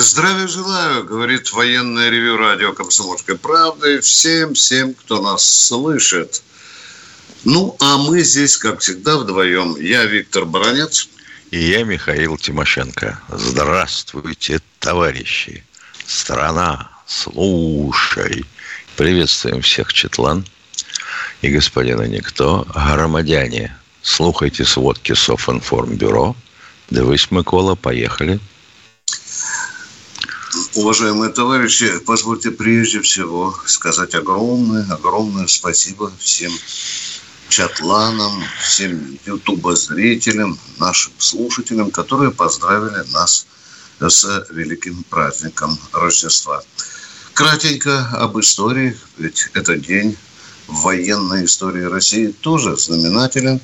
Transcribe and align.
Здравия 0.00 0.46
желаю, 0.46 1.02
говорит 1.02 1.52
военное 1.52 2.08
ревю 2.08 2.36
радио 2.36 2.72
«Комсомольской 2.72 3.36
правды» 3.36 4.00
всем, 4.00 4.54
всем, 4.54 4.94
кто 4.94 5.20
нас 5.20 5.42
слышит. 5.44 6.40
Ну, 7.42 7.74
а 7.80 7.98
мы 7.98 8.20
здесь, 8.20 8.56
как 8.56 8.78
всегда, 8.78 9.18
вдвоем. 9.18 9.74
Я 9.80 10.04
Виктор 10.04 10.44
Баранец. 10.44 11.08
И 11.50 11.58
я 11.58 11.82
Михаил 11.82 12.36
Тимошенко. 12.36 13.20
Здравствуйте, 13.28 14.60
товарищи. 14.78 15.64
Страна, 16.06 16.88
слушай. 17.04 18.44
Приветствуем 18.96 19.62
всех, 19.62 19.92
Четлан 19.92 20.46
и 21.42 21.48
господина 21.48 22.02
Никто. 22.02 22.68
Громадяне, 22.72 23.76
слухайте 24.02 24.64
сводки 24.64 25.14
Софинформбюро. 25.14 26.36
Дивись, 26.88 27.32
Микола, 27.32 27.74
поехали. 27.74 28.38
Уважаемые 30.74 31.32
товарищи, 31.32 31.98
позвольте 32.00 32.50
прежде 32.50 33.00
всего 33.00 33.56
сказать 33.64 34.14
огромное, 34.14 34.86
огромное 34.92 35.46
спасибо 35.46 36.12
всем 36.20 36.52
чатланам, 37.48 38.44
всем 38.62 39.18
ютубозрителям, 39.24 40.58
нашим 40.78 41.12
слушателям, 41.16 41.90
которые 41.90 42.32
поздравили 42.32 43.02
нас 43.12 43.46
с 43.98 44.46
великим 44.50 45.04
праздником 45.04 45.78
Рождества. 45.92 46.62
Кратенько 47.32 48.06
об 48.12 48.38
истории, 48.38 48.94
ведь 49.16 49.48
этот 49.54 49.80
день 49.80 50.18
в 50.66 50.82
военной 50.82 51.46
истории 51.46 51.84
России 51.84 52.26
тоже 52.26 52.76
знаменателен. 52.76 53.58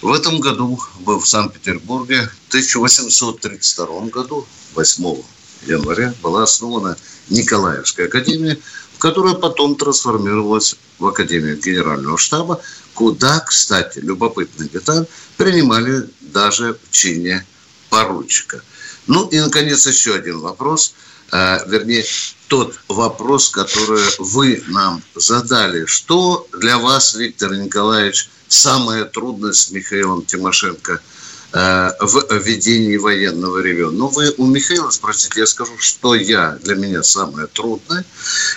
В 0.00 0.12
этом 0.12 0.40
году 0.40 0.80
был 1.00 1.20
в 1.20 1.28
Санкт-Петербурге, 1.28 2.30
в 2.46 2.48
1832 2.48 4.00
году, 4.06 4.46
8 4.74 5.22
января 5.66 6.14
была 6.22 6.44
основана 6.44 6.96
Николаевская 7.28 8.06
академия, 8.06 8.58
которая 8.98 9.34
потом 9.34 9.76
трансформировалась 9.76 10.76
в 10.98 11.06
Академию 11.06 11.56
Генерального 11.56 12.18
штаба, 12.18 12.60
куда, 12.94 13.40
кстати, 13.40 14.00
любопытный 14.00 14.68
деталь, 14.68 15.06
принимали 15.36 16.08
даже 16.20 16.74
в 16.82 16.90
чине 16.90 17.46
поручика. 17.90 18.62
Ну 19.06 19.28
и, 19.28 19.38
наконец, 19.38 19.86
еще 19.86 20.14
один 20.14 20.40
вопрос, 20.40 20.94
э, 21.32 21.58
вернее, 21.68 22.04
тот 22.48 22.78
вопрос, 22.88 23.50
который 23.50 24.02
вы 24.18 24.62
нам 24.68 25.02
задали. 25.14 25.86
Что 25.86 26.46
для 26.58 26.78
вас, 26.78 27.14
Виктор 27.14 27.54
Николаевич, 27.54 28.28
самое 28.48 29.04
трудное 29.04 29.52
с 29.52 29.70
Михаилом 29.70 30.24
Тимошенко– 30.24 31.00
в 31.52 32.38
ведении 32.44 32.96
военного 32.96 33.58
ревю. 33.62 33.90
Но 33.90 34.08
вы 34.08 34.34
у 34.36 34.46
Михаила 34.46 34.90
спросите, 34.90 35.40
я 35.40 35.46
скажу, 35.46 35.72
что 35.78 36.14
я, 36.14 36.58
для 36.62 36.74
меня 36.74 37.02
самое 37.02 37.46
трудное. 37.46 38.04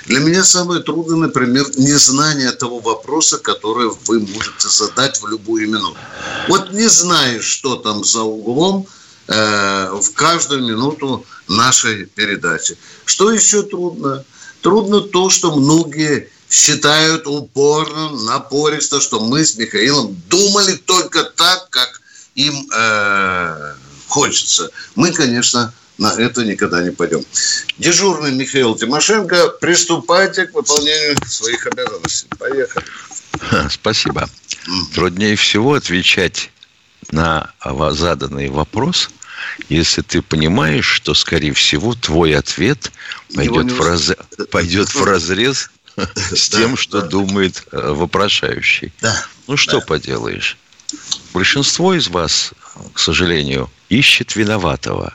Для 0.07 0.19
меня 0.19 0.43
самое 0.43 0.81
трудное, 0.81 1.15
например, 1.15 1.65
незнание 1.77 2.51
того 2.51 2.79
вопроса, 2.79 3.37
который 3.37 3.89
вы 4.07 4.19
можете 4.19 4.67
задать 4.67 5.21
в 5.21 5.27
любую 5.27 5.69
минуту. 5.69 5.97
Вот 6.49 6.73
не 6.73 6.87
знаешь, 6.89 7.45
что 7.45 7.77
там 7.77 8.03
за 8.03 8.23
углом, 8.23 8.87
э, 9.27 9.89
в 9.93 10.11
каждую 10.13 10.63
минуту 10.63 11.25
нашей 11.47 12.05
передачи. 12.05 12.77
Что 13.05 13.31
еще 13.31 13.63
трудно? 13.63 14.25
Трудно 14.61 15.01
то, 15.01 15.29
что 15.29 15.55
многие 15.55 16.29
считают 16.49 17.25
упорно, 17.25 18.09
напористо, 18.09 18.99
что 18.99 19.21
мы 19.21 19.45
с 19.45 19.55
Михаилом 19.57 20.21
думали 20.29 20.75
только 20.75 21.23
так, 21.23 21.69
как 21.69 22.00
им 22.35 22.67
э, 22.73 23.73
хочется. 24.07 24.69
Мы, 24.95 25.11
конечно, 25.11 25.73
на 25.97 26.13
это 26.13 26.43
никогда 26.43 26.83
не 26.83 26.91
пойдем. 26.91 27.23
Дежурный 27.77 28.31
Михаил 28.31 28.75
Тимошенко, 28.75 29.49
приступайте 29.61 30.47
к 30.47 30.53
выполнению 30.53 31.17
своих 31.27 31.67
обязанностей. 31.67 32.27
Поехали. 32.39 32.85
Спасибо. 33.69 34.29
Труднее 34.93 35.35
всего 35.35 35.75
отвечать 35.75 36.51
на 37.11 37.51
заданный 37.91 38.49
вопрос, 38.49 39.09
если 39.69 40.01
ты 40.01 40.21
понимаешь, 40.21 40.85
что, 40.85 41.13
скорее 41.13 41.53
всего, 41.53 41.93
твой 41.93 42.35
ответ 42.35 42.91
пойдет, 43.35 43.71
в, 43.71 43.81
раз... 43.81 44.11
пойдет 44.51 44.93
в 44.93 45.03
разрез 45.03 45.71
с 46.15 46.49
тем, 46.49 46.77
что 46.77 47.01
думает 47.01 47.63
э, 47.71 47.91
вопрошающий. 47.93 48.93
Ну, 49.47 49.57
что 49.57 49.81
поделаешь. 49.81 50.57
Большинство 51.33 51.93
из 51.93 52.07
вас, 52.09 52.53
к 52.93 52.99
сожалению, 52.99 53.69
ищет 53.89 54.35
виноватого. 54.35 55.13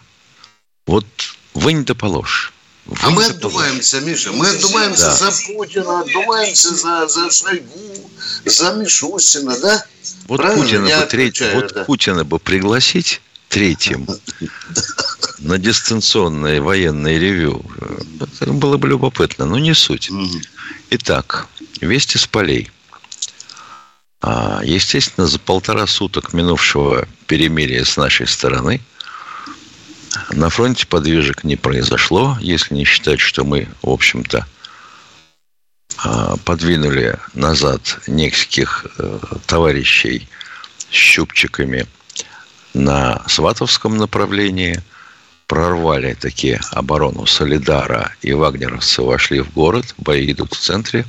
Вот 0.86 1.06
вы 1.54 1.72
не 1.74 1.82
доположь. 1.82 2.52
Вы 2.86 2.96
а 3.02 3.10
мы 3.10 3.24
отдуваемся, 3.24 4.00
Миша, 4.00 4.30
мы 4.30 4.46
отдуваемся 4.48 5.06
да. 5.06 5.16
за 5.16 5.32
Путина, 5.46 6.00
отдуваемся 6.00 6.74
за, 6.74 7.08
за 7.08 7.30
Шойгу, 7.30 8.10
за 8.44 8.74
Мишустина, 8.74 9.58
да? 9.58 9.84
Вот 10.28 10.40
Путина, 10.40 11.00
бы, 11.00 11.06
треть, 11.06 11.42
вот 11.52 11.72
да. 11.74 11.84
Путина 11.84 12.24
бы 12.24 12.38
пригласить 12.38 13.20
третьим 13.48 14.06
на 15.38 15.58
дистанционное 15.58 16.60
военное 16.60 17.18
ревю. 17.18 17.64
Было 18.40 18.76
бы 18.76 18.88
любопытно, 18.88 19.46
но 19.46 19.58
не 19.58 19.74
суть. 19.74 20.10
Итак, 20.90 21.48
вести 21.80 22.18
с 22.18 22.26
полей. 22.28 22.70
А, 24.28 24.60
естественно, 24.64 25.28
за 25.28 25.38
полтора 25.38 25.86
суток 25.86 26.32
минувшего 26.32 27.06
перемирия 27.28 27.84
с 27.84 27.96
нашей 27.96 28.26
стороны 28.26 28.80
на 30.32 30.50
фронте 30.50 30.84
подвижек 30.84 31.44
не 31.44 31.54
произошло, 31.54 32.36
если 32.40 32.74
не 32.74 32.84
считать, 32.84 33.20
что 33.20 33.44
мы, 33.44 33.68
в 33.82 33.88
общем-то, 33.88 34.44
а, 35.98 36.36
подвинули 36.38 37.16
назад 37.34 38.00
неких 38.08 38.86
э, 38.98 39.18
товарищей 39.46 40.28
с 40.90 40.92
щупчиками 40.92 41.86
на 42.74 43.22
Сватовском 43.28 43.96
направлении, 43.96 44.82
прорвали 45.46 46.14
такие 46.14 46.60
оборону 46.72 47.26
Солидара, 47.26 48.12
и 48.22 48.32
вагнеровцы 48.32 49.02
вошли 49.02 49.38
в 49.38 49.52
город, 49.52 49.94
бои 49.98 50.32
идут 50.32 50.54
в 50.54 50.58
центре, 50.58 51.04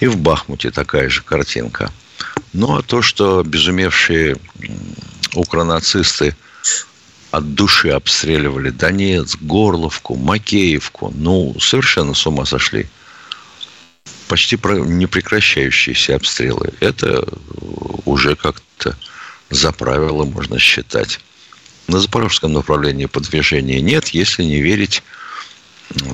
и 0.00 0.06
в 0.06 0.16
Бахмуте 0.16 0.70
такая 0.70 1.10
же 1.10 1.20
картинка– 1.20 1.92
ну, 2.52 2.76
а 2.76 2.82
то, 2.82 3.02
что 3.02 3.40
обезумевшие 3.40 4.36
укронацисты 5.34 6.36
от 7.30 7.54
души 7.54 7.88
обстреливали 7.88 8.70
Донецк, 8.70 9.38
Горловку, 9.40 10.16
Макеевку, 10.16 11.12
ну, 11.14 11.56
совершенно 11.58 12.14
с 12.14 12.26
ума 12.26 12.44
сошли. 12.44 12.88
Почти 14.28 14.56
непрекращающиеся 14.56 16.16
обстрелы. 16.16 16.74
Это 16.80 17.26
уже 18.04 18.36
как-то 18.36 18.96
за 19.50 19.72
правило 19.72 20.24
можно 20.24 20.58
считать. 20.58 21.20
На 21.88 22.00
запорожском 22.00 22.52
направлении 22.52 23.06
подвижения 23.06 23.80
нет, 23.80 24.08
если 24.08 24.44
не 24.44 24.60
верить 24.60 25.02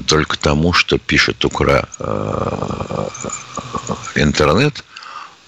только 0.07 0.39
тому, 0.39 0.73
что 0.73 0.99
пишет 0.99 1.45
Укра 1.45 1.89
э, 1.99 3.09
интернет– 4.17 4.85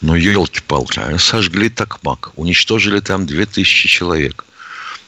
ну, 0.01 0.15
елки-палки, 0.15 0.99
а 0.99 1.19
сожгли 1.19 1.69
Токмак, 1.69 2.33
уничтожили 2.37 3.01
там 3.01 3.27
2000 3.27 3.89
человек, 3.89 4.45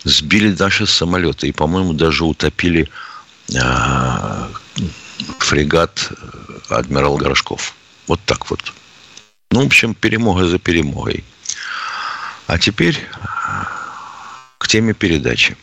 сбили 0.05 0.55
наши 0.59 0.87
самолеты 0.87 1.49
и, 1.49 1.53
по-моему, 1.53 1.93
даже 1.93 2.25
утопили 2.25 2.89
э, 3.55 4.49
фрегат 5.39 6.11
э, 6.11 6.75
адмирал 6.75 7.17
Горшков. 7.17 7.75
Вот 8.07 8.21
так 8.27 8.51
вот. 8.51 8.73
Ну, 9.51 9.63
в 9.63 9.67
общем, 9.67 9.95
перемога 9.95 10.47
за 10.47 10.59
перемогой. 10.59 11.25
А 12.47 12.59
теперь 12.59 12.99
к 14.59 14.69
теме 14.69 14.93
передачи. 14.93 15.57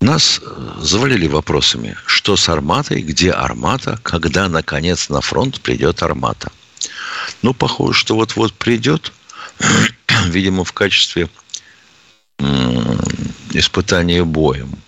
Нас 0.00 0.40
э, 0.40 0.72
завалили 0.80 1.26
вопросами, 1.26 1.96
что 2.06 2.36
с 2.36 2.48
арматой, 2.48 3.02
где 3.02 3.32
армата, 3.32 3.98
когда, 4.02 4.48
наконец, 4.48 5.08
на 5.08 5.20
фронт 5.20 5.60
придет 5.60 6.02
армата. 6.02 6.52
Ну, 7.42 7.52
похоже, 7.52 7.98
что 7.98 8.14
вот-вот 8.14 8.52
придет, 8.54 9.12
видимо, 10.26 10.64
в 10.64 10.72
качестве 10.72 11.28
испытания 13.52 14.24
боем. 14.24 14.78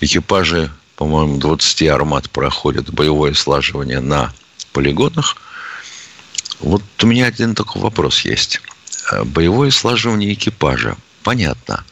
экипажи, 0.00 0.70
по-моему, 0.96 1.38
20 1.38 1.82
армат 1.88 2.30
проходят 2.30 2.92
боевое 2.92 3.34
слаживание 3.34 4.00
на 4.00 4.32
полигонах. 4.72 5.36
Вот 6.60 6.82
у 7.02 7.06
меня 7.06 7.26
один 7.26 7.54
такой 7.54 7.80
вопрос 7.82 8.20
есть. 8.20 8.60
Э, 9.10 9.24
боевое 9.24 9.70
слаживание 9.70 10.34
экипажа. 10.34 10.96
Понятно. 11.22 11.84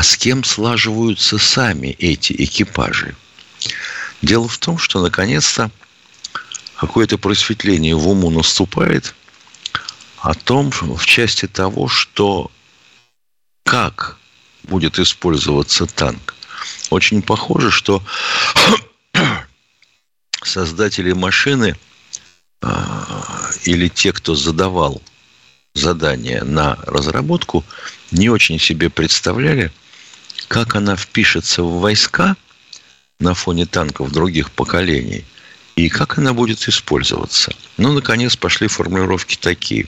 А 0.00 0.02
с 0.02 0.16
кем 0.16 0.44
слаживаются 0.44 1.36
сами 1.36 1.88
эти 1.88 2.32
экипажи? 2.32 3.14
Дело 4.22 4.48
в 4.48 4.56
том, 4.56 4.78
что 4.78 5.02
наконец-то 5.02 5.70
какое-то 6.78 7.18
просветление 7.18 7.94
в 7.94 8.08
уму 8.08 8.30
наступает 8.30 9.14
о 10.16 10.32
том, 10.32 10.70
в 10.70 11.04
части 11.04 11.46
того, 11.46 11.86
что 11.88 12.50
как 13.62 14.16
будет 14.62 14.98
использоваться 14.98 15.84
танк. 15.84 16.34
Очень 16.88 17.20
похоже, 17.20 17.70
что 17.70 18.02
создатели 20.42 21.12
машины 21.12 21.76
а, 22.62 23.50
или 23.64 23.88
те, 23.88 24.14
кто 24.14 24.34
задавал 24.34 25.02
задание 25.74 26.42
на 26.42 26.76
разработку, 26.86 27.66
не 28.12 28.30
очень 28.30 28.58
себе 28.58 28.88
представляли, 28.88 29.70
как 30.50 30.74
она 30.74 30.96
впишется 30.96 31.62
в 31.62 31.78
войска 31.78 32.34
на 33.20 33.34
фоне 33.34 33.66
танков 33.66 34.10
других 34.10 34.50
поколений 34.50 35.24
и 35.76 35.88
как 35.88 36.18
она 36.18 36.32
будет 36.32 36.68
использоваться. 36.68 37.54
Ну, 37.76 37.92
наконец, 37.92 38.34
пошли 38.34 38.66
формулировки 38.66 39.38
такие, 39.40 39.86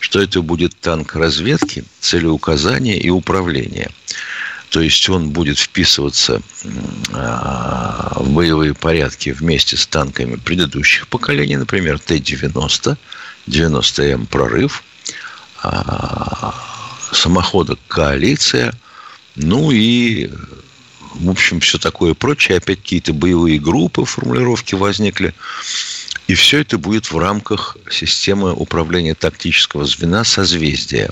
что 0.00 0.20
это 0.20 0.42
будет 0.42 0.74
танк 0.80 1.14
разведки, 1.14 1.84
целеуказания 2.00 2.96
и 2.96 3.08
управления. 3.08 3.88
То 4.70 4.80
есть 4.80 5.08
он 5.08 5.30
будет 5.30 5.60
вписываться 5.60 6.42
а, 7.12 8.12
в 8.16 8.30
боевые 8.30 8.74
порядки 8.74 9.30
вместе 9.30 9.76
с 9.76 9.86
танками 9.86 10.34
предыдущих 10.34 11.06
поколений, 11.06 11.56
например, 11.56 12.00
Т-90, 12.00 12.96
90М 13.46 14.26
«Прорыв», 14.26 14.82
а, 15.62 16.52
самоходок 17.12 17.78
«Коалиция», 17.86 18.74
ну 19.42 19.70
и, 19.70 20.30
в 21.14 21.30
общем, 21.30 21.60
все 21.60 21.78
такое 21.78 22.14
прочее. 22.14 22.58
Опять 22.58 22.80
какие-то 22.80 23.12
боевые 23.12 23.58
группы, 23.58 24.04
формулировки 24.04 24.74
возникли. 24.74 25.34
И 26.28 26.34
все 26.34 26.60
это 26.60 26.78
будет 26.78 27.10
в 27.10 27.18
рамках 27.18 27.76
системы 27.90 28.52
управления 28.52 29.14
тактического 29.14 29.84
звена 29.84 30.24
«Созвездия». 30.24 31.10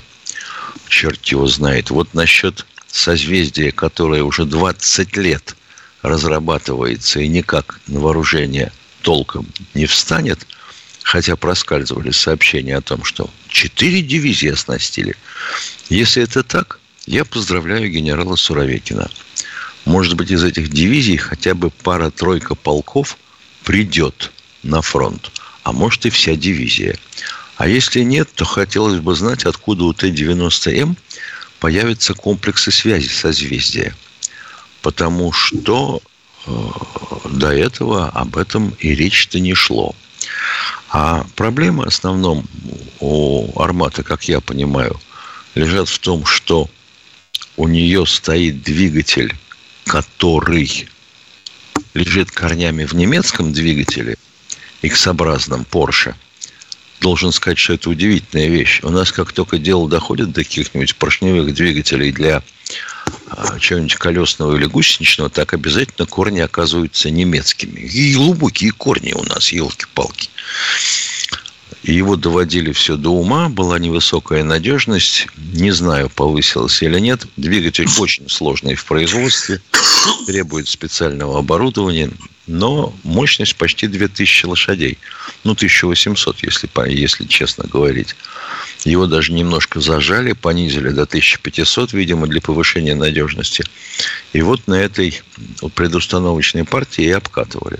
Черт 0.87 1.23
его 1.25 1.45
знает. 1.47 1.89
Вот 1.89 2.13
насчет 2.13 2.65
созвездия, 2.87 3.71
которое 3.71 4.23
уже 4.23 4.45
20 4.45 5.17
лет 5.17 5.55
разрабатывается 6.01 7.19
и 7.19 7.27
никак 7.27 7.81
на 7.87 7.99
вооружение 7.99 8.71
толком 9.01 9.47
не 9.73 9.85
встанет– 9.85 10.47
хотя 11.09 11.35
проскальзывали 11.35 12.11
сообщения 12.11 12.77
о 12.77 12.81
том, 12.81 13.03
что 13.03 13.31
четыре 13.47 14.03
дивизии 14.03 14.49
оснастили. 14.49 15.15
Если 15.89 16.21
это 16.21 16.43
так, 16.43 16.78
я 17.09 17.25
поздравляю 17.25 17.89
генерала 17.89 18.35
Суровекина. 18.35 19.09
Может 19.85 20.13
быть, 20.15 20.29
из 20.29 20.43
этих 20.43 20.69
дивизий 20.69 21.17
хотя 21.17 21.55
бы 21.55 21.71
пара-тройка 21.71 22.53
полков 22.53 23.17
придет 23.63 24.31
на 24.61 24.83
фронт, 24.83 25.31
а 25.63 25.71
может 25.71 26.05
и 26.05 26.11
вся 26.11 26.35
дивизия. 26.35 26.99
А 27.57 27.67
если 27.67 28.03
нет, 28.03 28.29
то 28.35 28.45
хотелось 28.45 28.99
бы 28.99 29.15
знать, 29.15 29.45
откуда 29.45 29.85
у 29.85 29.93
Т-90М 29.93 30.95
появятся 31.59 32.13
комплексы 32.13 32.71
связи 32.71 33.07
созвездия. 33.07 33.95
Потому 34.83 35.31
что 35.31 36.03
э, 36.45 36.51
до 37.31 37.51
этого 37.51 38.09
об 38.09 38.37
этом 38.37 38.75
и 38.77 38.93
речь-то 38.93 39.39
не 39.39 39.55
шло. 39.55 39.95
А 40.91 41.25
проблема 41.35 41.85
в 41.85 41.87
основном 41.87 42.45
у 42.99 43.59
«Арматы», 43.59 44.03
как 44.03 44.25
я 44.25 44.41
понимаю, 44.41 44.99
лежат 45.55 45.89
в 45.89 45.97
том, 45.97 46.23
что 46.25 46.69
у 47.59 47.67
нее 47.67 48.05
стоит 48.05 48.63
двигатель, 48.63 49.35
который 49.85 50.87
лежит 51.93 52.31
корнями 52.31 52.85
в 52.85 52.93
немецком 52.93 53.51
двигателе, 53.51 54.15
X-образном 54.81 55.65
Porsche. 55.69 56.15
Должен 57.01 57.33
сказать, 57.33 57.57
что 57.57 57.73
это 57.73 57.89
удивительная 57.89 58.47
вещь. 58.47 58.79
У 58.81 58.89
нас 58.89 59.11
как 59.11 59.33
только 59.33 59.57
дело 59.57 59.89
доходит 59.89 60.31
до 60.31 60.45
каких-нибудь 60.45 60.95
поршневых 60.95 61.53
двигателей 61.53 62.13
для 62.13 62.43
а, 63.27 63.59
чего-нибудь 63.59 63.95
колесного 63.95 64.55
или 64.55 64.65
гусеничного, 64.65 65.29
так 65.29 65.53
обязательно 65.53 66.07
корни 66.07 66.39
оказываются 66.39 67.09
немецкими. 67.09 67.81
И 67.81 68.15
глубокие 68.15 68.71
корни 68.71 69.11
у 69.11 69.23
нас, 69.23 69.51
елки-палки. 69.51 70.29
Его 71.83 72.17
доводили 72.17 72.73
все 72.73 72.97
до 72.97 73.09
ума, 73.09 73.47
была 73.47 73.79
невысокая 73.79 74.43
надежность. 74.43 75.27
Не 75.53 75.71
знаю, 75.71 76.09
повысилась 76.09 76.81
или 76.81 76.99
нет. 76.99 77.25
Двигатель 77.37 77.87
очень 77.99 78.29
сложный 78.29 78.75
в 78.75 78.83
производстве, 78.85 79.61
требует 80.25 80.67
специального 80.67 81.39
оборудования, 81.39 82.11
но 82.47 82.93
мощность 83.03 83.55
почти 83.55 83.87
2000 83.87 84.45
лошадей. 84.45 84.97
Ну, 85.45 85.53
1800, 85.53 86.43
если, 86.43 86.69
если 86.91 87.25
честно 87.25 87.65
говорить. 87.65 88.15
Его 88.83 89.07
даже 89.07 89.31
немножко 89.31 89.79
зажали, 89.79 90.33
понизили 90.33 90.89
до 90.89 91.03
1500, 91.03 91.93
видимо, 91.93 92.27
для 92.27 92.41
повышения 92.41 92.95
надежности. 92.95 93.63
И 94.33 94.41
вот 94.41 94.67
на 94.67 94.75
этой 94.75 95.21
предустановочной 95.75 96.65
партии 96.65 97.05
и 97.05 97.11
обкатывали. 97.11 97.79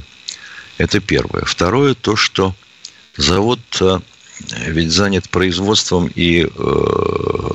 Это 0.78 1.02
первое. 1.02 1.44
Второе, 1.44 1.96
то, 1.96 2.16
что 2.16 2.56
завод 3.22 3.60
э, 3.82 4.00
ведь 4.68 4.92
занят 4.92 5.30
производством 5.30 6.08
и 6.08 6.44
э, 6.44 6.48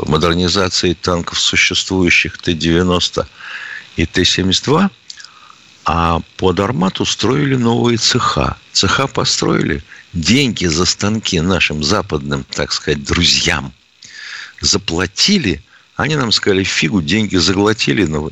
модернизацией 0.06 0.94
танков 0.94 1.40
существующих 1.40 2.38
Т-90 2.38 3.26
и 3.96 4.06
Т-72, 4.06 4.90
а 5.86 6.20
под 6.36 6.60
«Армату» 6.60 7.04
строили 7.04 7.56
новые 7.56 7.98
цеха. 7.98 8.56
Цеха 8.72 9.06
построили, 9.06 9.82
деньги 10.12 10.66
за 10.66 10.86
станки 10.86 11.40
нашим 11.40 11.82
западным, 11.82 12.44
так 12.44 12.72
сказать, 12.72 13.04
друзьям 13.04 13.72
заплатили, 14.60 15.62
они 15.96 16.16
нам 16.16 16.32
сказали, 16.32 16.64
фигу, 16.64 17.02
деньги 17.02 17.36
заглотили, 17.36 18.04
но 18.04 18.30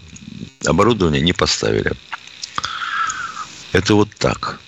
оборудование 0.64 1.20
не 1.20 1.32
поставили. 1.32 1.92
Это 3.72 3.94
вот 3.94 4.08
так. 4.18 4.58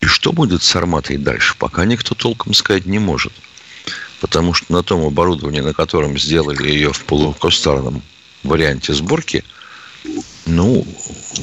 И 0.00 0.06
что 0.06 0.32
будет 0.32 0.62
с 0.62 0.76
«Арматой» 0.76 1.18
дальше, 1.18 1.54
пока 1.58 1.84
никто 1.84 2.14
толком 2.14 2.54
сказать 2.54 2.86
не 2.86 2.98
может. 2.98 3.32
Потому 4.20 4.54
что 4.54 4.72
на 4.72 4.82
том 4.82 5.04
оборудовании, 5.04 5.60
на 5.60 5.74
котором 5.74 6.18
сделали 6.18 6.68
ее 6.68 6.92
в 6.92 7.04
полукустарном 7.04 8.02
варианте 8.42 8.92
сборки, 8.94 9.44
ну, 10.46 10.86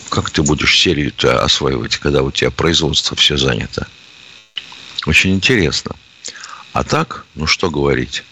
как 0.10 0.30
ты 0.32 0.42
будешь 0.42 0.80
серию-то 0.80 1.44
осваивать, 1.44 1.98
когда 1.98 2.24
у 2.24 2.32
тебя 2.32 2.52
производство 2.52 3.16
все 3.16 3.38
занято? 3.38 3.88
Очень 5.06 5.36
интересно. 5.36 5.96
А 6.74 6.84
так, 6.84 7.26
ну 7.36 7.48
что 7.48 7.70
говорить. 7.70 8.24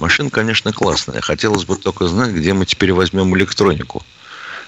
Машина, 0.00 0.30
конечно, 0.30 0.72
классная. 0.72 1.20
Хотелось 1.20 1.64
бы 1.64 1.76
только 1.76 2.08
знать, 2.08 2.32
где 2.32 2.52
мы 2.52 2.66
теперь 2.66 2.92
возьмем 2.92 3.36
электронику 3.36 4.04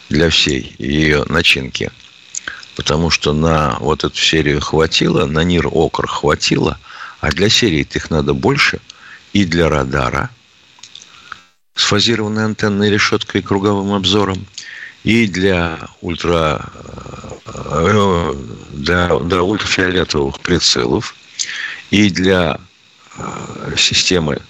для 0.08 0.30
всей 0.30 0.74
ее 0.78 1.24
начинки. 1.24 1.90
Потому 2.76 3.10
что 3.10 3.32
на 3.32 3.76
вот 3.80 4.04
эту 4.04 4.16
серию 4.16 4.60
хватило, 4.60 5.26
на 5.26 5.42
НИР 5.42 5.68
Окр 5.72 6.06
хватило, 6.06 6.78
а 7.20 7.30
для 7.30 7.48
серии 7.48 7.86
их 7.90 8.10
надо 8.10 8.34
больше. 8.34 8.80
И 9.32 9.44
для 9.44 9.68
радара 9.68 10.30
с 11.74 11.84
фазированной 11.84 12.44
антенной 12.44 12.90
решеткой 12.90 13.40
и 13.40 13.44
круговым 13.44 13.92
обзором, 13.92 14.46
и 15.04 15.26
для 15.26 15.78
ультра 16.00 16.70
э, 17.46 18.34
для, 18.70 19.18
для 19.18 19.42
ультрафиолетовых 19.42 20.40
прицелов– 20.40 21.14
и 21.90 22.10
для 22.10 22.60
э, 23.16 23.74
системы 23.76 24.40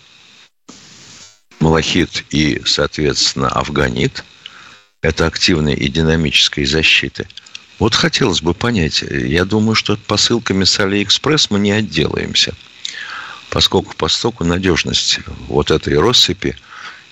Малахит 1.61 2.25
и, 2.31 2.63
соответственно, 2.65 3.49
Афганит, 3.49 4.25
это 5.01 5.27
активной 5.27 5.75
и 5.75 5.89
динамической 5.89 6.65
защиты. 6.65 7.29
Вот 7.79 7.95
хотелось 7.95 8.41
бы 8.41 8.55
понять, 8.55 9.03
я 9.03 9.45
думаю, 9.45 9.75
что 9.75 9.97
посылками 9.97 10.65
с 10.65 10.81
Алиэкспресс 10.81 11.51
мы 11.51 11.59
не 11.59 11.73
отделаемся, 11.73 12.55
поскольку 13.51 13.95
по 13.97 14.09
стоку 14.09 14.45
надежность 14.45 15.21
вот 15.49 15.71
этой 15.71 15.99
россыпи 15.99 16.57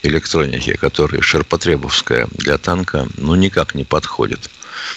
электроники, 0.03 0.75
которая 0.75 1.21
ширпотребовская 1.21 2.29
для 2.33 2.59
танка, 2.59 3.09
ну, 3.17 3.35
никак 3.35 3.75
не 3.75 3.85
подходит. 3.85 4.51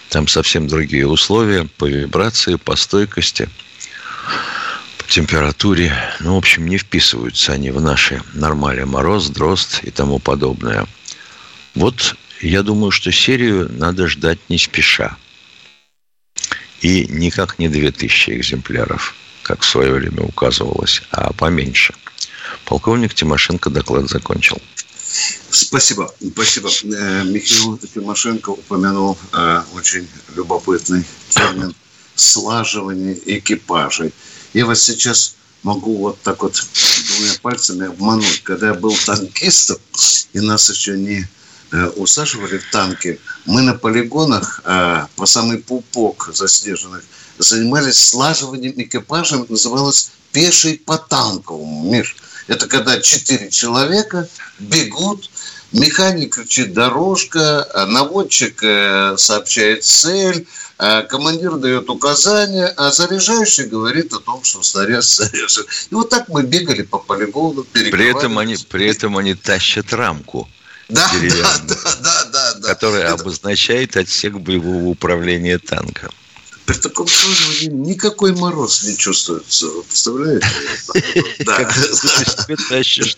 Там 0.10 0.28
совсем 0.28 0.68
другие 0.68 1.08
условия 1.08 1.68
по 1.78 1.86
вибрации, 1.86 2.56
по 2.56 2.76
стойкости– 2.76 3.50
температуре. 5.08 5.94
Ну, 6.20 6.36
в 6.36 6.38
общем, 6.38 6.68
не 6.68 6.78
вписываются 6.78 7.54
они 7.54 7.72
в 7.72 7.82
наши 7.82 8.22
нормали 8.34 8.84
мороз, 8.84 9.30
дрозд 9.30 9.80
и 9.84 9.92
тому 9.92 10.20
подобное. 10.20 10.86
Вот 11.76 12.16
я 12.42 12.62
думаю, 12.62 12.92
что 12.92 13.12
серию 13.12 13.70
надо 13.72 14.08
ждать 14.08 14.40
не 14.50 14.58
спеша. 14.58 15.18
И 16.82 17.08
никак 17.10 17.60
не 17.60 17.70
2000 17.70 18.32
экземпляров, 18.32 19.16
как 19.42 19.62
в 19.62 19.66
свое 19.66 19.94
время 19.94 20.24
указывалось, 20.24 21.02
а 21.12 21.34
поменьше. 21.34 21.94
Полковник 22.66 23.14
Тимошенко 23.14 23.70
доклад 23.70 24.10
закончил. 24.10 24.62
Спасибо. 25.50 26.14
Спасибо. 26.34 26.70
Э, 26.84 27.24
Михаил 27.24 27.78
Тимошенко 27.78 28.52
упомянул 28.52 29.18
э, 29.34 29.62
очень 29.74 30.08
любопытный 30.36 31.04
термин 31.30 31.74
слаживание 32.16 33.18
экипажей. 33.38 34.14
Я 34.54 34.66
вас 34.66 34.82
сейчас 34.82 35.36
могу 35.64 35.98
вот 35.98 36.22
так 36.22 36.42
вот 36.44 36.62
двумя 37.08 37.34
пальцами 37.42 37.88
обмануть. 37.88 38.44
Когда 38.44 38.68
я 38.68 38.74
был 38.74 38.96
танкистом, 39.06 39.78
и 40.34 40.40
нас 40.40 40.70
еще 40.70 40.98
не 40.98 41.28
усаживали 41.96 42.58
в 42.58 42.72
танки, 42.72 43.20
мы 43.46 43.62
на 43.62 43.74
полигонах 43.74 44.62
по 44.64 45.26
самый 45.26 45.58
пупок 45.58 46.30
заснеженных 46.34 47.04
занимались 47.38 48.00
слаживанием 48.00 48.74
экипажа. 48.78 49.46
называлось 49.50 50.12
пеший 50.32 50.82
по 50.86 50.98
танковому, 50.98 51.92
Миш. 51.92 52.16
Это 52.48 52.68
когда 52.68 53.00
четыре 53.02 53.50
человека 53.50 54.28
бегут, 54.60 55.30
механик 55.74 56.36
кричит 56.36 56.74
«дорожка», 56.74 57.68
наводчик 57.90 58.64
э, 58.64 59.16
сообщает 59.18 59.84
цель, 59.84 60.48
командир 61.10 61.58
дает 61.58 61.90
указания, 61.90 62.68
а 62.78 62.92
заряжающий 62.92 63.66
говорит 63.66 64.14
о 64.14 64.20
том, 64.20 64.44
что 64.44 64.62
снаряд 64.62 65.04
заряжен. 65.04 65.66
И 65.90 65.96
вот 65.96 66.10
так 66.10 66.30
мы 66.30 66.44
бегали 66.44 66.84
по 66.84 67.00
полигону, 67.00 67.64
при 67.64 68.10
этом 68.10 68.38
они 68.38 68.58
При 68.70 68.88
этом 68.88 69.18
они 69.18 69.34
тащат 69.34 69.92
рамку. 69.92 70.48
Да, 70.90 71.12
да, 71.12 71.60
да, 71.68 71.96
да, 72.02 72.26
да, 72.32 72.54
да. 72.56 72.68
Которая 72.70 73.04
Это... 73.04 73.14
обозначает 73.22 73.98
отсек 73.98 74.36
боевого 74.36 74.86
управления 74.86 75.58
танком. 75.58 76.10
При 76.66 76.76
таком 76.76 77.08
службе 77.08 77.68
никакой 77.68 78.34
мороз 78.36 78.84
не 78.84 78.98
чувствуется. 78.98 79.68
Представляете? 79.88 80.48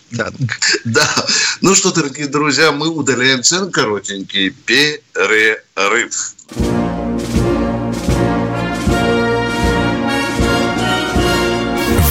Да. 0.10 0.32
Да. 0.84 1.26
Ну 1.60 1.74
что, 1.74 1.92
дорогие 1.92 2.28
друзья, 2.28 2.70
мы 2.70 2.88
удаляем 2.88 3.42
цен 3.42 3.70
коротенький 3.70 4.50
перерыв. 4.50 6.34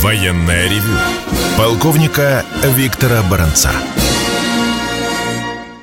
Военная 0.02 0.70
ревю. 0.70 0.98
Полковника 1.58 2.46
Виктора 2.64 3.22
Баранца. 3.24 3.72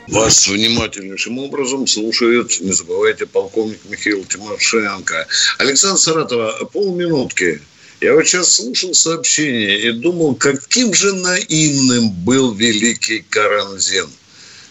Вас 0.08 0.46
внимательнейшим 0.46 1.38
образом 1.38 1.86
слушает, 1.86 2.60
не 2.60 2.72
забывайте, 2.72 3.26
полковник 3.26 3.80
Михаил 3.88 4.24
Тимошенко. 4.24 5.26
Александр 5.58 5.98
Саратова, 5.98 6.64
полминутки. 6.72 7.60
Я 8.00 8.14
вот 8.14 8.26
сейчас 8.26 8.54
слушал 8.54 8.94
сообщение 8.94 9.80
и 9.80 9.90
думал, 9.90 10.36
каким 10.36 10.94
же 10.94 11.12
наивным 11.12 12.10
был 12.10 12.52
великий 12.52 13.24
Каранзин. 13.28 14.08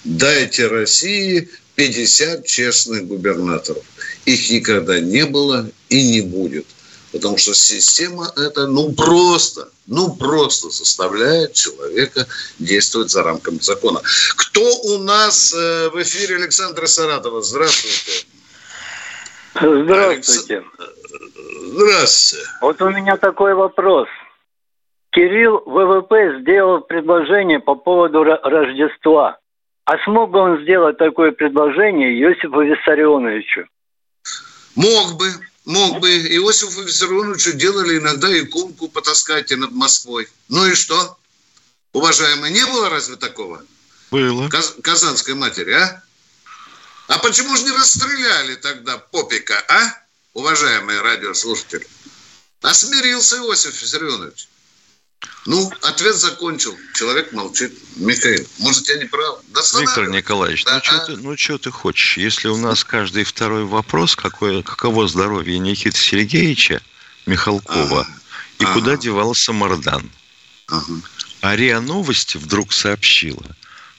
Дайте 0.06 0.68
России 0.68 1.50
50 1.75 2.46
честных 2.46 3.06
губернаторов. 3.06 3.84
Их 4.25 4.50
никогда 4.50 5.00
не 5.00 5.25
было 5.25 5.70
и 5.89 6.01
не 6.04 6.22
будет. 6.22 6.65
Потому 7.15 7.38
что 7.38 7.53
система 7.53 8.27
это, 8.36 8.67
ну, 8.67 8.91
просто, 8.91 9.69
ну, 9.88 10.13
просто 10.13 10.69
заставляет 10.69 11.53
человека 11.53 12.27
действовать 12.60 13.10
за 13.10 13.24
рамками 13.24 13.60
закона. 13.60 14.01
Кто 14.36 14.62
у 14.81 14.98
нас 14.98 15.53
э, 15.53 15.89
в 15.91 16.01
эфире 16.01 16.36
Александра 16.36 16.86
Саратова? 16.88 17.41
Здравствуйте. 17.41 18.27
Здравствуйте. 19.55 20.65
Здравствуйте. 21.67 22.45
Вот 22.60 22.81
у 22.81 22.89
меня 22.89 23.15
такой 23.15 23.53
вопрос. 23.53 24.10
Кирилл 25.12 25.63
ВВП 25.65 26.41
сделал 26.41 26.81
предложение 26.81 27.62
по 27.62 27.75
поводу 27.75 28.25
Рождества. 28.25 29.38
А 29.86 29.98
смог 30.03 30.31
бы 30.31 30.39
он 30.39 30.62
сделать 30.63 30.98
такое 30.98 31.31
предложение 31.31 32.19
Иосифу 32.19 32.60
Виссарионовичу? 32.60 33.67
Мог 34.75 35.17
бы, 35.17 35.25
мог 35.65 36.00
бы. 36.00 36.10
Иосифу 36.10 36.81
Виссарионовичу 36.84 37.53
делали 37.53 37.98
иногда 37.98 38.27
иконку 38.39 38.88
потаскать 38.88 39.51
над 39.51 39.72
Москвой. 39.72 40.29
Ну 40.48 40.65
и 40.65 40.75
что? 40.75 41.17
Уважаемый, 41.93 42.51
не 42.51 42.65
было 42.65 42.89
разве 42.89 43.15
такого? 43.15 43.63
Было. 44.12 44.48
Каз- 44.50 44.75
Казанской 44.81 45.34
матери, 45.34 45.72
а? 45.74 46.03
А 47.07 47.19
почему 47.19 47.55
же 47.55 47.63
не 47.63 47.72
расстреляли 47.72 48.55
тогда 48.55 48.98
Попика, 48.98 49.63
а? 49.67 49.93
Уважаемые 50.34 51.01
радиослушатели. 51.01 51.88
А 52.62 52.74
смирился 52.74 53.38
Иосиф 53.38 53.81
Виссарионович. 53.81 54.48
Ну, 55.46 55.72
ответ 55.82 56.15
закончил. 56.15 56.75
Человек 56.96 57.32
молчит. 57.32 57.74
Михаил, 57.98 58.46
может, 58.58 58.88
я 58.89 58.98
не 58.98 59.05
прав? 59.05 59.39
Да 59.53 59.62
Виктор 59.79 60.10
Николаевич, 60.10 60.65
да, 60.65 60.75
ну, 60.75 60.84
что 60.84 60.96
а? 60.96 61.05
ты, 61.05 61.17
ну 61.17 61.38
что 61.38 61.58
ты 61.58 61.72
хочешь? 61.72 62.17
Если 62.17 62.48
у 62.48 62.58
нас 62.58 62.84
каждый 62.84 63.24
второй 63.24 63.63
вопрос, 63.63 64.15
какое, 64.15 64.63
каково 64.63 65.08
здоровье 65.08 65.60
Никиты 65.60 65.98
Сергеевича 65.98 66.82
Михалкова, 67.25 68.01
ага. 68.01 68.20
и 68.60 68.63
ага. 68.63 68.74
куда 68.74 68.98
девался 68.98 69.53
Мардан? 69.53 70.10
Ага. 70.67 70.94
А 71.41 71.55
РИА 71.55 71.79
Новости 71.79 72.38
вдруг 72.38 72.74
сообщила, 72.74 73.46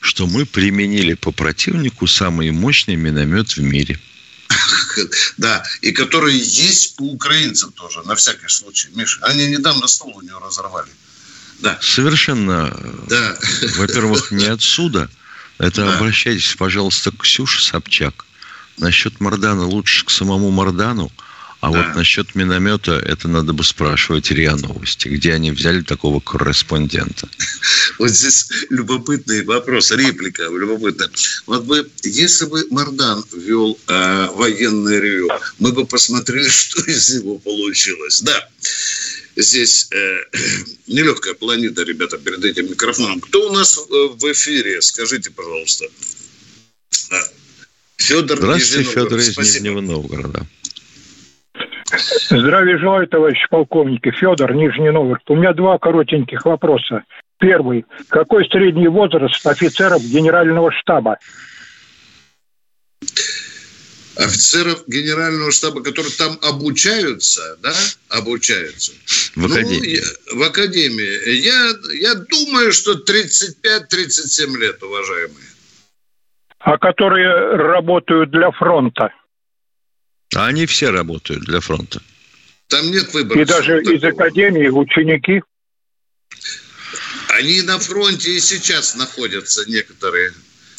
что 0.00 0.26
мы 0.26 0.46
применили 0.46 1.14
по 1.14 1.30
противнику 1.30 2.06
самый 2.06 2.50
мощный 2.50 2.96
миномет 2.96 3.56
в 3.56 3.62
мире. 3.62 4.00
Да, 5.36 5.62
и 5.82 5.92
которые 5.92 6.38
есть 6.38 6.94
у 6.98 7.12
украинцев 7.12 7.72
тоже, 7.74 8.02
на 8.02 8.14
всякий 8.14 8.48
случай. 8.48 8.88
Миша, 8.94 9.20
они 9.22 9.46
недавно 9.48 9.86
стол 9.86 10.16
у 10.16 10.22
него 10.22 10.38
разорвали. 10.38 10.90
Да. 11.60 11.78
Совершенно, 11.80 12.76
да. 13.08 13.36
во-первых, 13.76 14.30
не 14.30 14.46
отсюда. 14.46 15.08
Это 15.58 15.86
да. 15.86 15.96
обращайтесь, 15.96 16.54
пожалуйста, 16.56 17.10
к 17.10 17.22
Ксюше 17.22 17.62
Собчак. 17.62 18.26
Насчет 18.78 19.20
Мардана 19.20 19.64
лучше 19.64 20.04
к 20.04 20.10
самому 20.10 20.50
Мардану. 20.50 21.10
А 21.60 21.72
да. 21.72 21.82
вот 21.82 21.96
насчет 21.96 22.34
миномета, 22.34 22.92
это 22.92 23.28
надо 23.28 23.54
бы 23.54 23.64
спрашивать 23.64 24.30
РИА 24.30 24.56
Новости. 24.56 25.08
Где 25.08 25.32
они 25.32 25.50
взяли 25.50 25.80
такого 25.80 26.20
корреспондента? 26.20 27.28
Вот 27.98 28.10
здесь 28.10 28.48
любопытный 28.68 29.42
вопрос, 29.44 29.90
реплика 29.90 30.42
любопытная. 30.42 31.08
Вот 31.46 31.64
бы, 31.64 31.90
если 32.02 32.44
бы 32.44 32.66
Мардан 32.70 33.24
вел 33.32 33.78
э, 33.88 34.28
военное 34.34 35.00
ревю, 35.00 35.30
мы 35.58 35.72
бы 35.72 35.86
посмотрели, 35.86 36.48
что 36.48 36.82
из 36.82 37.08
него 37.14 37.38
получилось. 37.38 38.20
Да 38.20 38.48
здесь 39.36 39.90
э, 39.92 40.18
нелегкая 40.86 41.34
планета, 41.34 41.82
ребята, 41.82 42.18
перед 42.18 42.44
этим 42.44 42.70
микрофоном. 42.70 43.20
Кто 43.20 43.48
у 43.48 43.52
нас 43.52 43.78
э, 43.78 43.82
в 43.90 44.32
эфире? 44.32 44.80
Скажите, 44.82 45.30
пожалуйста. 45.30 45.86
Федор 47.96 48.38
Здравствуйте, 48.38 48.90
Федор 48.90 49.18
из 49.18 49.32
Спасибо. 49.32 49.64
Нижнего 49.64 49.80
Новгорода. 49.80 50.46
Здравия 52.30 52.78
желаю, 52.78 53.06
товарищ 53.06 53.38
полковники. 53.48 54.10
Федор, 54.10 54.54
Нижний 54.54 54.90
Новгород. 54.90 55.22
У 55.28 55.36
меня 55.36 55.52
два 55.52 55.78
коротеньких 55.78 56.44
вопроса. 56.44 57.04
Первый. 57.38 57.84
Какой 58.08 58.46
средний 58.48 58.88
возраст 58.88 59.46
офицеров 59.46 60.02
генерального 60.02 60.72
штаба? 60.72 61.18
Офицеров 64.16 64.84
генерального 64.86 65.52
штаба, 65.52 65.82
которые 65.82 66.12
там 66.12 66.38
обучаются, 66.42 67.56
да, 67.62 67.74
обучаются. 68.08 68.92
В 69.34 69.44
академии. 69.46 70.00
Ну, 70.32 70.38
в 70.38 70.42
академии. 70.42 71.30
Я, 71.40 71.72
я 72.00 72.14
думаю, 72.14 72.72
что 72.72 72.94
35-37 72.94 74.56
лет, 74.58 74.82
уважаемые. 74.82 75.46
А 76.58 76.78
которые 76.78 77.56
работают 77.56 78.30
для 78.30 78.50
фронта? 78.50 79.12
А 80.34 80.46
они 80.46 80.66
все 80.66 80.90
работают 80.90 81.44
для 81.44 81.60
фронта. 81.60 82.00
Там 82.68 82.90
нет 82.90 83.12
выбора. 83.14 83.40
И 83.40 83.44
даже 83.44 83.80
из 83.82 84.02
академии 84.02 84.68
ученики? 84.68 85.42
Они 87.28 87.62
на 87.62 87.78
фронте 87.78 88.30
и 88.30 88.40
сейчас 88.40 88.96
находятся 88.96 89.68
некоторые. 89.70 90.32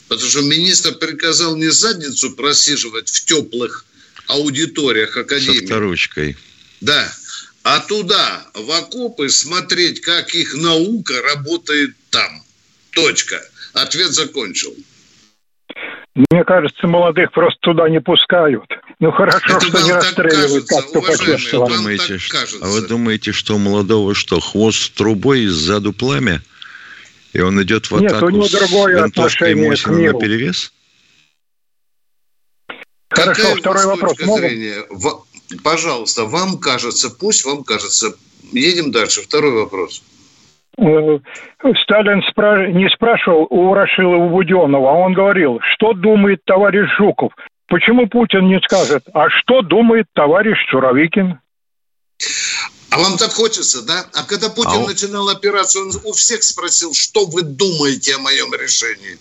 Потому 0.07 0.29
что 0.29 0.41
министр 0.41 0.93
приказал 0.93 1.55
не 1.55 1.69
задницу 1.69 2.31
просиживать 2.31 3.09
в 3.09 3.25
теплых 3.25 3.85
аудиториях 4.27 5.15
Академии. 5.17 5.59
Со 5.59 5.65
вторучкой. 5.65 6.37
Да. 6.81 7.11
А 7.63 7.79
туда, 7.81 8.45
в 8.53 8.71
окопы, 8.71 9.29
смотреть, 9.29 10.01
как 10.01 10.33
их 10.33 10.53
наука 10.55 11.21
работает 11.21 11.95
там. 12.09 12.41
Точка. 12.91 13.41
Ответ 13.73 14.11
закончил. 14.11 14.73
Мне 16.31 16.43
кажется, 16.45 16.87
молодых 16.87 17.31
просто 17.31 17.59
туда 17.61 17.89
не 17.89 18.01
пускают. 18.01 18.65
Ну 18.99 19.11
хорошо, 19.11 19.57
Это 19.57 19.67
что 19.67 19.81
не 19.81 19.91
расстреливают, 19.91 20.67
кажется, 20.67 20.75
как 20.75 20.91
по 20.93 21.67
думаете, 21.67 22.19
А 22.61 22.67
вы 22.67 22.87
думаете, 22.87 23.31
что 23.31 23.55
у 23.55 23.59
молодого 23.59 24.15
что, 24.15 24.39
хвост 24.39 24.79
с 24.79 24.89
трубой 24.89 25.41
и 25.41 25.47
сзаду 25.47 25.93
пламя? 25.93 26.41
И 27.37 27.39
он 27.39 27.61
идет 27.61 27.85
в 27.85 27.95
атаку 27.95 28.13
Нет, 28.13 28.23
у 28.23 28.29
него 28.31 28.47
другое 28.49 29.03
отношение 29.03 29.75
к 29.75 29.87
миру. 29.89 30.13
на 30.13 30.19
перевес? 30.19 30.73
Хорошо, 33.11 33.41
Какая 33.41 33.55
второй 33.57 33.85
вопрос. 33.85 34.25
Могут? 34.25 35.23
Пожалуйста, 35.63 36.25
вам 36.25 36.57
кажется, 36.57 37.15
пусть 37.15 37.45
вам 37.45 37.63
кажется. 37.63 38.15
Едем 38.53 38.91
дальше. 38.91 39.21
Второй 39.21 39.51
вопрос. 39.51 40.01
Э, 40.79 41.19
Сталин 41.83 42.23
спра... 42.23 42.71
не 42.71 42.89
спрашивал 42.89 43.45
у 43.51 43.69
Ворошилова 43.69 44.29
Буденова, 44.29 44.89
а 44.89 44.93
он 44.93 45.13
говорил, 45.13 45.59
что 45.73 45.93
думает 45.93 46.39
товарищ 46.43 46.89
Жуков. 46.97 47.33
Почему 47.67 48.07
Путин 48.07 48.47
не 48.47 48.59
скажет, 48.61 49.03
а 49.13 49.29
что 49.29 49.61
думает 49.61 50.07
товарищ 50.13 50.57
Суровикин? 50.71 51.37
А 52.89 52.99
вам 52.99 53.17
так 53.17 53.33
хочется, 53.33 53.81
да? 53.81 54.07
А 54.13 54.23
когда 54.23 54.49
Путин 54.49 54.83
а 54.83 54.87
начинал 54.87 55.29
операцию, 55.29 55.89
он 55.89 56.01
у 56.03 56.13
всех 56.13 56.43
спросил, 56.43 56.93
что 56.93 57.25
вы 57.25 57.41
думаете 57.41 58.15
о 58.15 58.19
моем 58.19 58.53
решении? 58.53 59.19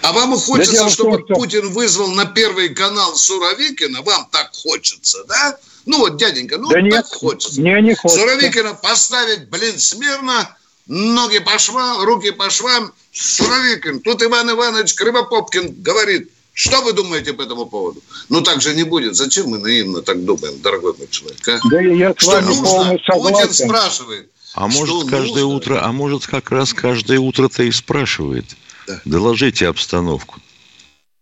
А 0.00 0.12
вам 0.12 0.38
хочется, 0.38 0.88
чтобы 0.88 1.18
том, 1.18 1.26
что... 1.26 1.34
Путин 1.34 1.70
вызвал 1.70 2.08
на 2.08 2.24
первый 2.24 2.74
канал 2.74 3.16
Суровикина? 3.16 4.02
Вам 4.02 4.28
так 4.30 4.54
хочется, 4.54 5.24
да? 5.24 5.58
Ну 5.86 5.98
вот, 5.98 6.16
дяденька, 6.16 6.56
ну 6.56 6.68
да 6.68 6.76
так 6.76 6.84
нет, 6.84 7.06
хочется. 7.06 7.60
Мне 7.60 7.80
не 7.82 7.94
хочется. 7.94 8.20
Суровикина 8.20 8.74
поставить, 8.74 9.48
блин, 9.50 9.78
смирно, 9.78 10.56
ноги 10.86 11.38
по 11.40 11.58
швам, 11.58 12.02
руки 12.02 12.30
по 12.30 12.48
швам. 12.48 12.92
Суровикин. 13.12 14.00
Тут 14.00 14.22
Иван 14.22 14.50
Иванович 14.50 14.94
Кривопопкин 14.94 15.82
говорит, 15.82 16.32
что 16.54 16.82
вы 16.82 16.92
думаете 16.92 17.32
по 17.32 17.42
этому 17.42 17.66
поводу? 17.66 18.00
Ну, 18.28 18.40
так 18.40 18.62
же 18.62 18.74
не 18.74 18.84
будет. 18.84 19.16
Зачем 19.16 19.48
мы 19.48 19.58
наивно 19.58 20.02
так 20.02 20.24
думаем, 20.24 20.60
дорогой 20.62 20.94
мой 20.96 21.08
человек? 21.10 21.46
А? 21.48 21.58
Да 21.68 21.80
я 21.80 22.14
с 22.14 22.22
что 22.22 22.30
вами 22.30 22.46
нужно? 22.46 22.98
Путин 23.12 23.52
спрашивает. 23.52 24.30
А 24.54 24.68
может, 24.68 25.10
каждое 25.10 25.42
нужно? 25.42 25.56
утро, 25.56 25.84
а 25.84 25.90
может, 25.90 26.26
как 26.26 26.52
раз 26.52 26.72
каждое 26.72 27.18
утро-то 27.18 27.64
и 27.64 27.72
спрашивает. 27.72 28.44
Да. 28.86 29.00
Доложите 29.04 29.66
обстановку, 29.66 30.40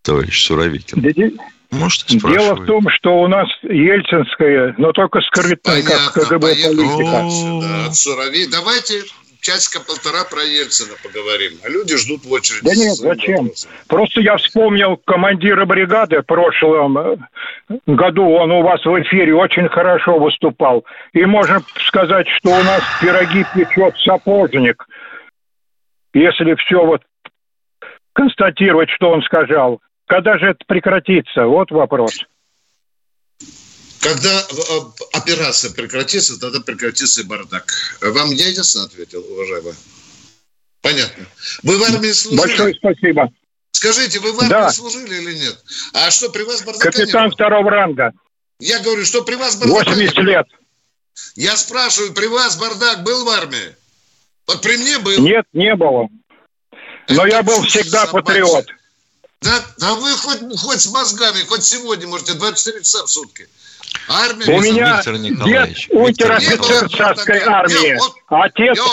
товарищ 0.03 0.45
Суровикин. 0.45 1.01
Да, 1.01 1.45
может, 1.71 2.05
Дело 2.09 2.55
в 2.55 2.67
том, 2.67 2.87
что 2.91 3.23
у 3.23 3.29
нас 3.29 3.49
ельцинская, 3.63 4.75
но 4.77 4.93
только 4.93 5.21
скрытная, 5.23 5.83
как 5.83 6.13
КГБ 6.13 6.39
политика. 6.39 7.29
Да, 7.63 7.93
Сурови. 7.93 8.47
Давайте 8.47 9.03
часика-полтора 9.43 10.25
про 10.31 10.43
Ельцина 10.43 10.95
поговорим. 11.03 11.59
А 11.65 11.69
люди 11.69 11.97
ждут 11.97 12.25
в 12.25 12.33
очереди. 12.33 12.65
Да 12.65 12.75
нет, 12.75 12.97
зачем? 12.97 13.43
Вопросом. 13.43 13.71
Просто 13.89 14.21
я 14.21 14.37
вспомнил 14.37 14.97
командира 14.97 15.67
бригады 15.67 16.23
в 16.23 16.27
прошлом 16.27 16.97
э, 16.97 17.17
году. 17.87 18.25
Он 18.31 18.53
у 18.53 18.63
вас 18.63 18.83
в 18.85 19.03
эфире 19.03 19.35
очень 19.35 19.69
хорошо 19.69 20.19
выступал. 20.19 20.85
И 21.13 21.25
можно 21.27 21.61
сказать, 21.89 22.29
что 22.29 22.51
у 22.51 22.63
нас 22.63 22.83
пироги 23.01 23.45
печет 23.55 23.97
сапожник. 23.99 24.87
Если 26.15 26.55
все 26.55 26.87
вот 26.87 27.03
констатировать, 28.13 28.91
что 28.91 29.11
он 29.11 29.23
сказал. 29.23 29.81
Когда 30.07 30.39
же 30.39 30.47
это 30.47 30.59
прекратится? 30.67 31.47
Вот 31.47 31.71
вопрос. 31.71 32.27
Когда 34.03 34.41
э, 34.41 34.81
операция 35.13 35.71
прекратится, 35.71 36.39
тогда 36.41 36.59
прекратится 36.59 37.21
и 37.21 37.25
бардак. 37.25 37.73
Вам 38.01 38.33
я 38.33 38.49
ясно 38.49 38.83
ответил, 38.83 39.25
уважаемый? 39.31 39.75
Понятно. 40.81 41.25
Вы 41.63 41.79
в 41.79 41.83
армии 41.85 42.11
служили? 42.11 42.41
Большое 42.41 42.75
спасибо. 42.75 43.33
Скажите, 43.71 44.19
вы 44.19 44.33
в 44.33 44.41
армии 44.41 44.51
да. 44.51 44.73
служили 44.73 45.15
или 45.15 45.35
нет? 45.35 45.57
А 45.93 46.11
что, 46.11 46.31
при 46.31 46.43
вас 46.43 46.63
бардака 46.63 46.91
Капитан 46.91 47.31
второго 47.31 47.71
ранга. 47.71 48.11
Я 48.59 48.81
говорю, 48.81 49.05
что 49.05 49.23
при 49.23 49.37
вас 49.37 49.55
бардак 49.55 49.87
80 49.87 50.19
лет. 50.19 50.47
Я 51.37 51.57
спрашиваю, 51.57 52.13
при 52.13 52.27
вас 52.27 52.57
бардак 52.57 53.05
был 53.05 53.25
в 53.25 53.29
армии? 53.29 53.77
Вот 54.49 54.63
при 54.63 54.79
мне 54.79 54.99
был. 54.99 55.17
Нет, 55.21 55.47
не 55.53 55.77
было. 55.77 56.09
Но 57.09 57.25
Это 57.25 57.37
я 57.37 57.43
был 57.45 57.63
всегда 57.63 58.07
собачья. 58.07 58.25
патриот. 58.25 58.67
Да, 59.43 59.65
да 59.79 59.95
вы 59.95 60.11
хоть, 60.17 60.41
хоть 60.59 60.81
с 60.81 60.91
мозгами, 60.91 61.45
хоть 61.45 61.63
сегодня 61.63 62.09
можете 62.09 62.35
24 62.35 62.83
часа 62.83 63.07
в 63.07 63.09
сутки. 63.09 63.49
Армия... 64.13 64.47
У 64.47 64.61
меня 64.61 65.03
дед 65.03 65.77
унтер-офицер 65.91 66.91
царской 66.91 67.41
армии. 67.41 67.99
Вот, 67.99 68.15
Отец... 68.29 68.77
Я, 68.77 68.85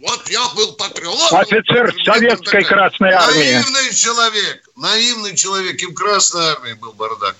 вот 0.00 0.28
я 0.28 0.48
был 0.54 0.72
патриот. 0.74 1.32
Офицер 1.32 1.94
советской 2.04 2.64
Красной 2.64 3.12
Армии. 3.12 3.54
Наивный 3.54 3.94
человек. 3.94 4.68
Наивный 4.76 5.36
человек. 5.36 5.82
И 5.82 5.86
в 5.86 5.94
Красной 5.94 6.52
Армии 6.52 6.74
был 6.74 6.92
бардак. 6.92 7.36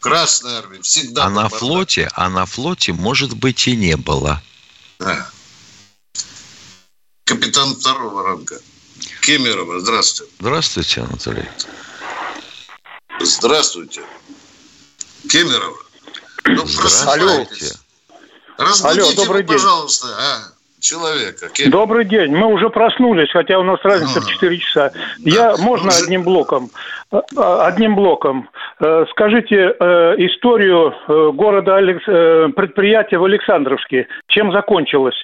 Красная 0.00 0.58
армия 0.58 0.80
всегда. 0.82 1.24
А 1.24 1.30
на 1.30 1.42
бардак. 1.42 1.58
флоте, 1.58 2.08
а 2.14 2.28
на 2.28 2.46
флоте, 2.46 2.92
может 2.92 3.34
быть, 3.34 3.66
и 3.66 3.74
не 3.74 3.96
было. 3.96 4.40
Да. 4.98 5.28
Капитан 7.24 7.74
второго 7.74 8.22
ранга. 8.22 8.60
Кемерова, 9.22 9.80
здравствуйте. 9.80 10.32
Здравствуйте, 10.38 11.00
Анатолий. 11.00 11.48
Здравствуйте. 13.20 14.02
Кемерова. 15.28 15.87
Ну, 16.44 16.64
Алло. 17.06 17.46
Алло, 18.84 19.12
добрый 19.14 19.44
день. 19.44 19.56
пожалуйста, 19.56 20.08
а, 20.18 20.58
человека. 20.80 21.48
Кем? 21.48 21.70
Добрый 21.70 22.04
день. 22.04 22.34
Мы 22.34 22.46
уже 22.46 22.70
проснулись, 22.70 23.30
хотя 23.30 23.58
у 23.58 23.62
нас 23.62 23.78
разница 23.82 24.18
а, 24.18 24.22
в 24.22 24.26
4 24.26 24.58
часа. 24.58 24.92
Да. 25.18 25.30
Я, 25.30 25.56
можно 25.56 25.88
уже... 25.88 26.04
одним 26.04 26.24
блоком? 26.24 26.70
А, 27.10 27.22
а, 27.36 27.66
одним 27.66 27.94
блоком. 27.94 28.48
Э, 28.80 29.04
скажите 29.10 29.74
э, 29.78 30.14
историю 30.18 30.92
э, 30.92 31.30
города, 31.34 31.76
предприятия 32.52 33.18
в 33.18 33.24
Александровске. 33.24 34.06
Чем 34.28 34.52
закончилось? 34.52 35.16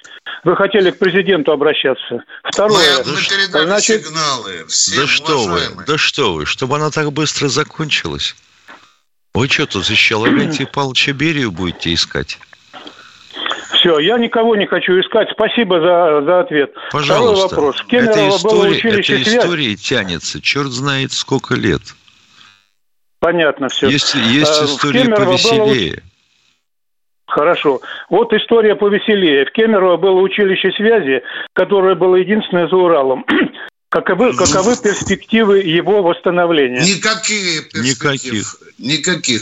Вы 0.43 0.55
хотели 0.55 0.91
к 0.91 0.99
президенту 0.99 1.51
обращаться. 1.51 2.23
Второе. 2.43 3.03
Мы, 3.05 3.11
мы 3.53 3.65
значит, 3.65 4.05
сигналы. 4.05 4.65
Всем 4.67 5.01
да 5.01 5.07
что 5.07 5.37
вы, 5.47 5.59
да 5.87 5.97
что 5.97 6.33
вы, 6.33 6.45
чтобы 6.45 6.75
она 6.75 6.89
так 6.89 7.11
быстро 7.11 7.47
закончилась. 7.47 8.35
Вы 9.35 9.49
что 9.49 9.67
тут 9.67 9.85
еще 9.87 10.15
Лаврентия 10.15 10.65
Павловича 10.73 11.11
Берию 11.11 11.51
будете 11.51 11.93
искать? 11.93 12.39
Все, 13.73 13.99
я 13.99 14.17
никого 14.17 14.55
не 14.55 14.65
хочу 14.65 14.93
искать. 14.99 15.27
Спасибо 15.31 15.81
за, 15.81 16.21
за 16.25 16.39
ответ. 16.39 16.73
Пожалуйста. 16.91 17.47
Второй 17.47 17.67
вопрос. 17.67 17.83
Кемерово 17.83 18.11
эта 18.11 18.29
история, 18.29 18.55
было 18.55 18.67
училище 18.69 19.21
эта 19.21 19.37
история 19.37 19.75
тянется, 19.75 20.41
черт 20.41 20.67
знает 20.67 21.11
сколько 21.11 21.55
лет. 21.55 21.81
Понятно 23.19 23.67
все. 23.67 23.89
Есть, 23.89 24.15
есть 24.15 24.61
а, 24.61 24.65
история 24.65 25.03
повеселее. 25.03 25.91
Было... 25.91 26.01
Хорошо. 27.27 27.81
Вот 28.09 28.31
история 28.31 28.75
повеселее. 28.75 29.45
В 29.45 29.51
Кемерово 29.51 29.97
было 29.97 30.21
училище 30.21 30.71
связи, 30.71 31.23
которое 31.51 31.95
было 31.95 32.15
единственное 32.15 32.69
за 32.69 32.77
Уралом. 32.77 33.25
Каковы, 33.95 34.35
каковы 34.35 34.75
перспективы 34.75 35.59
его 35.59 36.03
восстановления? 36.03 36.81
Никакие 36.81 37.61
перспектив. 37.61 38.57
Никаких. 38.77 39.41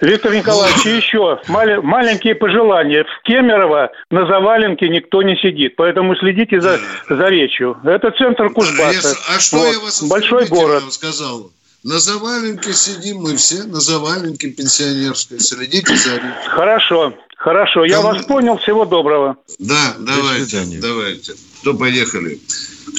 Виктор 0.00 0.34
Николаевич, 0.34 0.84
ну... 0.84 0.90
еще 0.90 1.40
мал- 1.46 1.82
маленькие 1.82 2.34
пожелания. 2.34 3.04
В 3.04 3.22
Кемерово 3.22 3.92
на 4.10 4.26
заваленке 4.26 4.88
никто 4.88 5.22
не 5.22 5.36
сидит, 5.36 5.76
поэтому 5.76 6.16
следите 6.16 6.60
за, 6.60 6.80
за 7.08 7.28
речью. 7.28 7.78
Это 7.84 8.10
центр 8.10 8.50
Кузбасса. 8.50 9.16
А 9.28 9.38
что 9.38 9.58
вот. 9.58 9.72
я 9.72 9.78
вас 9.78 10.02
Большой 10.02 10.46
город. 10.46 10.92
сказал? 10.92 11.52
На 11.84 12.00
заваленке 12.00 12.72
сидим 12.72 13.18
мы 13.18 13.36
все, 13.36 13.62
на 13.62 13.78
заваленке 13.78 14.50
пенсионерской. 14.50 15.38
Следите 15.38 15.94
за 15.94 16.14
речью. 16.14 16.34
Хорошо, 16.48 17.14
хорошо. 17.40 17.84
Я 17.84 17.96
Кому... 17.96 18.08
вас 18.08 18.24
понял. 18.26 18.58
Всего 18.58 18.84
доброго. 18.84 19.36
Да, 19.58 19.96
давайте, 19.98 20.64
давайте. 20.80 21.34
Кто 21.60 21.74
поехали? 21.74 22.40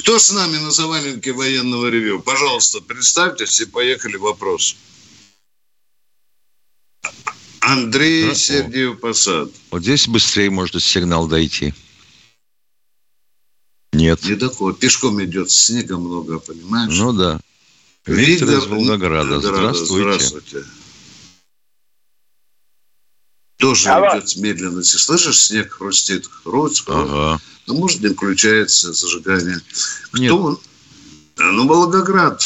Кто 0.00 0.18
с 0.18 0.30
нами 0.32 0.58
на 0.58 0.70
заваленке 0.70 1.32
военного 1.32 1.86
ревю? 1.86 2.20
Пожалуйста, 2.20 2.80
представьтесь 2.80 3.60
и 3.60 3.66
поехали 3.66 4.16
вопрос. 4.16 4.76
Андрей 7.60 8.28
да, 8.28 8.34
Сергеев 8.34 9.00
Посад. 9.00 9.50
Вот 9.70 9.82
здесь 9.82 10.08
быстрее 10.08 10.50
может 10.50 10.82
сигнал 10.82 11.28
дойти. 11.28 11.72
Нет. 13.92 14.24
Не 14.24 14.34
доходит. 14.34 14.80
Пешком 14.80 15.22
идет, 15.22 15.50
снега 15.50 15.96
много, 15.96 16.38
понимаешь? 16.40 16.92
Ну 16.98 17.12
да. 17.12 17.40
Виктор, 18.06 18.48
Виктор 18.48 18.58
из 18.58 18.66
Волгограда. 18.66 19.40
Здравствуйте. 19.40 20.02
Здравствуйте. 20.02 20.64
Тоже 23.62 23.90
Алло. 23.90 24.08
идет 24.08 24.28
с 24.28 24.36
медленностью. 24.36 24.98
Слышишь, 24.98 25.40
снег 25.40 25.72
хрустит. 25.72 26.26
Хруст, 26.26 26.84
ага. 26.90 27.38
Ну, 27.68 27.74
может, 27.78 28.00
не 28.00 28.08
включается 28.08 28.92
зажигание. 28.92 29.58
Кто 30.10 30.18
Нет. 30.20 30.32
он? 30.32 30.58
А, 31.38 31.44
ну, 31.52 31.68
Волгоград. 31.68 32.42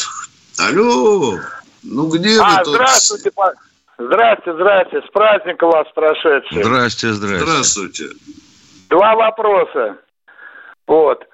Алло! 0.59 1.39
Ну, 1.81 2.07
где 2.07 2.39
а, 2.39 2.59
вы 2.59 2.63
тут? 2.65 2.75
Здравствуйте, 2.75 3.31
Здрасте, 3.97 4.53
здрасте. 4.53 5.01
С 5.01 5.11
праздником 5.11 5.71
вас 5.71 5.87
прошедшим. 5.95 6.63
Здрасте, 6.63 7.13
здрасте. 7.13 7.45
Здравствуйте. 7.45 8.05
Два 8.89 9.15
вопроса. 9.15 9.97
Вот. 10.85 11.25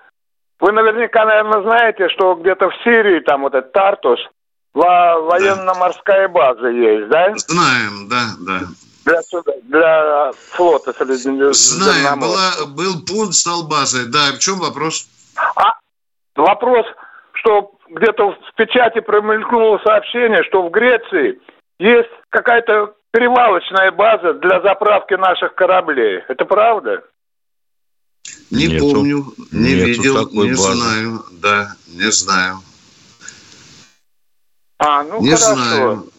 Вы 0.61 0.71
наверняка, 0.71 1.25
наверное, 1.25 1.61
знаете, 1.61 2.07
что 2.07 2.35
где-то 2.35 2.69
в 2.69 2.73
Сирии, 2.85 3.19
там 3.19 3.41
вот 3.41 3.53
этот 3.53 3.73
Тартус, 3.73 4.19
военно-морская 4.73 6.29
база 6.29 6.67
есть, 6.69 7.09
да? 7.09 7.33
Знаем, 7.35 8.07
да, 8.07 8.23
да. 8.39 8.61
Для, 9.05 9.21
для 9.63 10.31
флота 10.51 10.93
Знаем, 10.93 12.19
была, 12.19 12.51
был 12.67 13.03
пункт, 13.05 13.33
стал 13.35 13.67
базой. 13.67 14.05
Да, 14.07 14.31
в 14.33 14.39
чем 14.39 14.59
вопрос? 14.59 15.07
А, 15.55 15.73
вопрос, 16.35 16.85
что 17.33 17.71
где-то 17.89 18.31
в 18.31 18.55
печати 18.55 19.01
промелькнуло 19.01 19.79
сообщение, 19.83 20.43
что 20.43 20.65
в 20.67 20.71
Греции 20.71 21.39
есть 21.79 22.09
какая-то 22.29 22.95
перевалочная 23.11 23.91
база 23.91 24.33
для 24.33 24.61
заправки 24.61 25.13
наших 25.15 25.53
кораблей. 25.55 26.21
Это 26.29 26.45
правда? 26.45 27.03
Не 28.49 28.67
Нету. 28.67 28.91
помню, 28.91 29.25
не 29.51 29.73
Нету 29.73 29.85
видел, 29.85 30.29
не 30.31 30.49
базы. 30.51 30.73
знаю. 30.73 31.23
Да, 31.31 31.75
не 31.87 32.11
знаю. 32.11 32.59
А, 34.79 35.03
ну 35.03 35.21
не 35.21 35.29
хорошо. 35.31 35.55
знаю. 35.55 36.09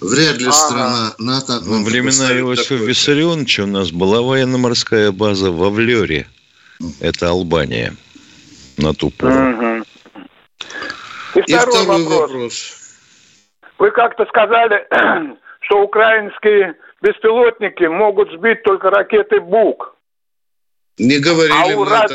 Вряд 0.00 0.38
ли 0.38 0.52
страна 0.52 1.14
НАТО... 1.18 1.60
Во 1.62 1.82
времена 1.82 2.32
Иосифа 2.38 2.74
Виссарионовича 2.74 3.64
у 3.64 3.66
нас 3.66 3.90
была 3.90 4.22
военно-морская 4.22 5.10
база 5.12 5.50
в 5.50 5.62
Авлере. 5.62 6.26
Это 7.00 7.28
Албания. 7.28 7.94
На 8.76 8.94
ту 8.94 9.10
пору. 9.10 9.32
Угу. 9.32 9.84
И, 11.34 11.40
И 11.40 11.54
второй, 11.54 11.74
второй 11.74 11.86
вопрос. 11.86 12.30
вопрос. 12.30 12.74
Вы 13.78 13.90
как-то 13.90 14.24
сказали, 14.26 14.86
что 15.60 15.82
украинские 15.82 16.76
беспилотники 17.02 17.84
могут 17.84 18.30
сбить 18.32 18.62
только 18.62 18.90
ракеты 18.90 19.40
«Бук». 19.40 19.96
Не 20.98 21.18
говорили 21.18 21.74
а 21.74 21.76
мы 21.76 21.88
раз... 21.88 22.12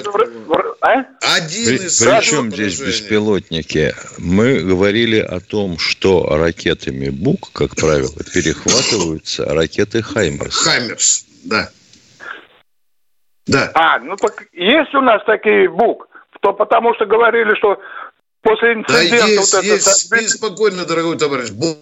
а? 0.82 1.06
Один 1.36 1.66
при, 1.66 1.86
из 1.86 2.00
при 2.00 2.22
чем 2.22 2.52
здесь 2.52 2.80
беспилотники? 2.82 3.96
Мы 4.18 4.60
говорили 4.60 5.20
о 5.20 5.40
том, 5.40 5.78
что 5.80 6.26
ракетами 6.30 7.10
БУК, 7.10 7.52
как 7.54 7.76
правило, 7.76 8.12
перехватываются 8.34 9.46
ракеты 9.46 10.02
«Хаймерс». 10.02 10.56
«Хаймерс», 10.56 11.26
да. 11.46 11.70
Да. 13.46 13.72
А, 13.74 14.00
ну 14.00 14.16
так 14.18 14.48
есть 14.52 14.94
у 14.94 15.02
нас 15.02 15.22
такие 15.26 15.70
БУК, 15.70 16.10
то 16.42 16.54
потому 16.54 16.94
что 16.96 17.06
говорили, 17.06 17.56
что 17.56 17.80
после 18.42 18.74
инцидента... 18.74 19.18
Да 19.18 19.26
есть, 19.28 19.54
вот 19.54 19.64
есть, 19.64 19.88
это, 19.88 19.96
спи 19.96 20.28
спокойно, 20.28 20.86
дорогой 20.86 21.18
товарищ. 21.18 21.52
БУК. 21.52 21.78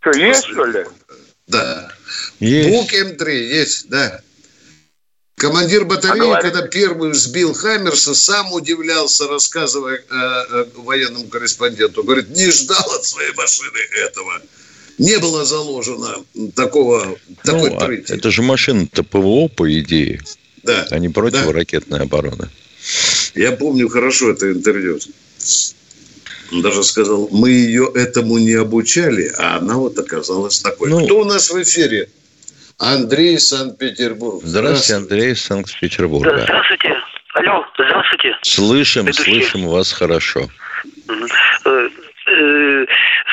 Что, 0.00 0.18
есть, 0.18 0.44
что 0.44 0.64
ли? 0.64 0.84
Да. 1.46 1.90
Есть. 2.40 2.68
БУК 2.70 2.92
М3 2.94 3.30
есть, 3.30 3.88
да. 3.88 4.20
Командир 5.38 5.84
батареи, 5.84 6.32
а 6.32 6.42
когда 6.42 6.62
первый 6.62 7.14
сбил 7.14 7.54
Хаммерса, 7.54 8.14
сам 8.14 8.52
удивлялся, 8.52 9.28
рассказывая 9.28 9.98
э, 9.98 10.02
э, 10.10 10.66
военному 10.74 11.28
корреспонденту. 11.28 12.02
Говорит, 12.02 12.30
не 12.30 12.50
ждал 12.50 12.84
от 12.92 13.04
своей 13.04 13.32
машины 13.34 13.78
этого. 14.04 14.42
Не 14.98 15.18
было 15.18 15.44
заложено 15.44 16.24
такого, 16.56 17.16
такой 17.44 17.70
ну, 17.70 17.78
а 17.78 17.92
Это 17.92 18.30
же 18.32 18.42
машина-то 18.42 19.04
ПВО, 19.04 19.46
по 19.46 19.72
идее. 19.78 20.20
Да. 20.64 20.88
А 20.90 20.98
не 20.98 21.08
противоракетная 21.08 22.00
да. 22.00 22.04
оборона. 22.04 22.50
Я 23.36 23.52
помню 23.52 23.88
хорошо 23.88 24.32
это 24.32 24.50
интервью. 24.50 24.98
Он 26.50 26.62
даже 26.62 26.82
сказал, 26.82 27.28
мы 27.30 27.50
ее 27.50 27.90
этому 27.94 28.38
не 28.38 28.54
обучали, 28.54 29.32
а 29.38 29.58
она 29.58 29.76
вот 29.76 29.98
оказалась 29.98 30.58
такой. 30.60 30.88
Ну, 30.90 31.04
Кто 31.04 31.20
у 31.20 31.24
нас 31.24 31.50
в 31.50 31.62
эфире? 31.62 32.08
Андрей, 32.78 33.38
Санкт-Петербург. 33.38 34.42
Здравствуйте, 34.44 34.94
Андрей, 34.94 35.34
Санкт-Петербурга. 35.34 36.42
Здравствуйте. 36.42 36.94
Алло, 37.34 37.64
здравствуйте. 37.74 38.36
Слышим, 38.42 39.06
Ведущий. 39.06 39.42
слышим 39.42 39.66
вас 39.68 39.92
хорошо. 39.92 40.48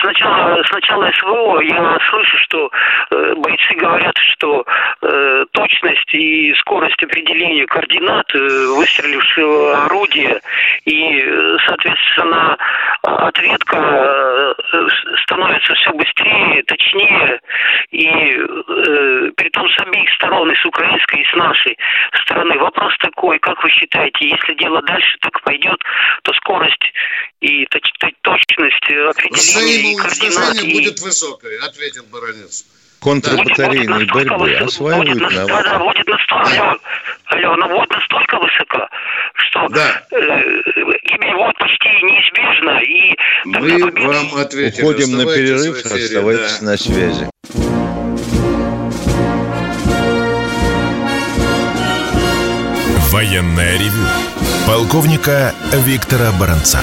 Э, 0.06 0.10
э, 0.10 0.14
сначала, 0.14 0.64
сначала 0.68 1.12
СВО 1.12 1.62
я 1.62 1.98
слышу, 2.10 2.38
что 2.38 2.72
э, 3.12 3.34
бойцы 3.36 3.76
говорят, 3.76 4.16
что 4.34 4.66
э, 5.02 5.46
точность 5.52 6.14
и 6.14 6.54
скорость 6.60 7.02
определения 7.04 7.66
координат 7.66 8.26
э, 8.34 8.40
выстрелившего 8.78 9.86
орудия 9.86 10.42
и, 10.86 11.20
э, 11.20 11.58
соответственно, 11.68 12.58
ответка 13.02 13.78
э, 13.78 14.88
становится 15.24 15.74
все 15.76 15.92
быстрее, 15.94 16.64
точнее, 16.64 17.40
и 17.92 18.08
э, 18.08 19.32
при 19.36 19.50
том 19.50 19.68
с 19.70 19.80
обеих 19.80 20.10
сторон, 20.14 20.52
и 20.52 20.56
с 20.56 20.66
украинской, 20.66 21.22
и 21.22 21.26
с 21.26 21.34
нашей 21.36 21.78
стороны. 22.24 22.58
Вопрос 22.60 22.94
такой, 23.00 23.40
как 23.40 23.62
вы 23.64 23.70
считаете, 23.70 24.30
если 24.30 24.54
дело 24.56 24.82
дальше 24.84 25.18
так 25.22 25.42
пойдет, 25.42 25.80
то 26.24 26.34
скорость 26.34 26.92
и 27.42 27.66
точность 28.22 28.90
определения 28.90 29.95
И... 30.62 30.74
будет 30.74 31.00
высокой, 31.02 31.58
ответил 31.60 32.04
Баранец 32.12 32.66
контрбатарейной 33.06 34.06
борьбы 34.06 34.56
осваивают 34.56 35.20
будет, 35.20 35.32
на... 35.32 35.46
Да, 35.46 35.80
будет 35.80 36.08
настолько, 36.08 36.78
алло, 37.26 37.52
она 37.54 37.68
будет 37.68 37.90
настолько 37.92 38.40
высока, 38.40 38.90
что 39.36 39.68
да. 39.70 40.04
э, 40.12 40.18
гибель 41.04 41.36
вот 41.36 41.56
почти 41.58 41.90
неизбежна. 42.02 42.80
И 42.82 43.16
Мы 43.46 43.80
победа... 43.80 44.08
вам 44.08 44.36
ответили. 44.36 44.82
Уходим 44.82 45.18
на 45.18 45.26
перерыв, 45.26 45.86
эфире, 45.86 46.06
оставайтесь 46.06 46.60
да. 46.60 46.66
на 46.66 46.78
связи. 46.78 47.30
Военная 53.12 53.78
ревю. 53.78 54.08
Полковника 54.68 55.54
Виктора 55.72 56.32
Баранца. 56.40 56.82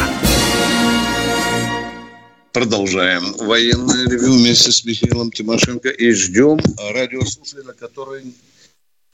Продолжаем 2.52 3.32
военное 3.38 4.06
ревю 4.08 4.34
вместе 4.34 4.70
с 4.70 4.84
Михаилом 4.84 5.30
Тимошенко 5.30 5.88
и 5.88 6.12
ждем 6.12 6.58
радиослушателя, 6.92 7.72
который 7.72 8.34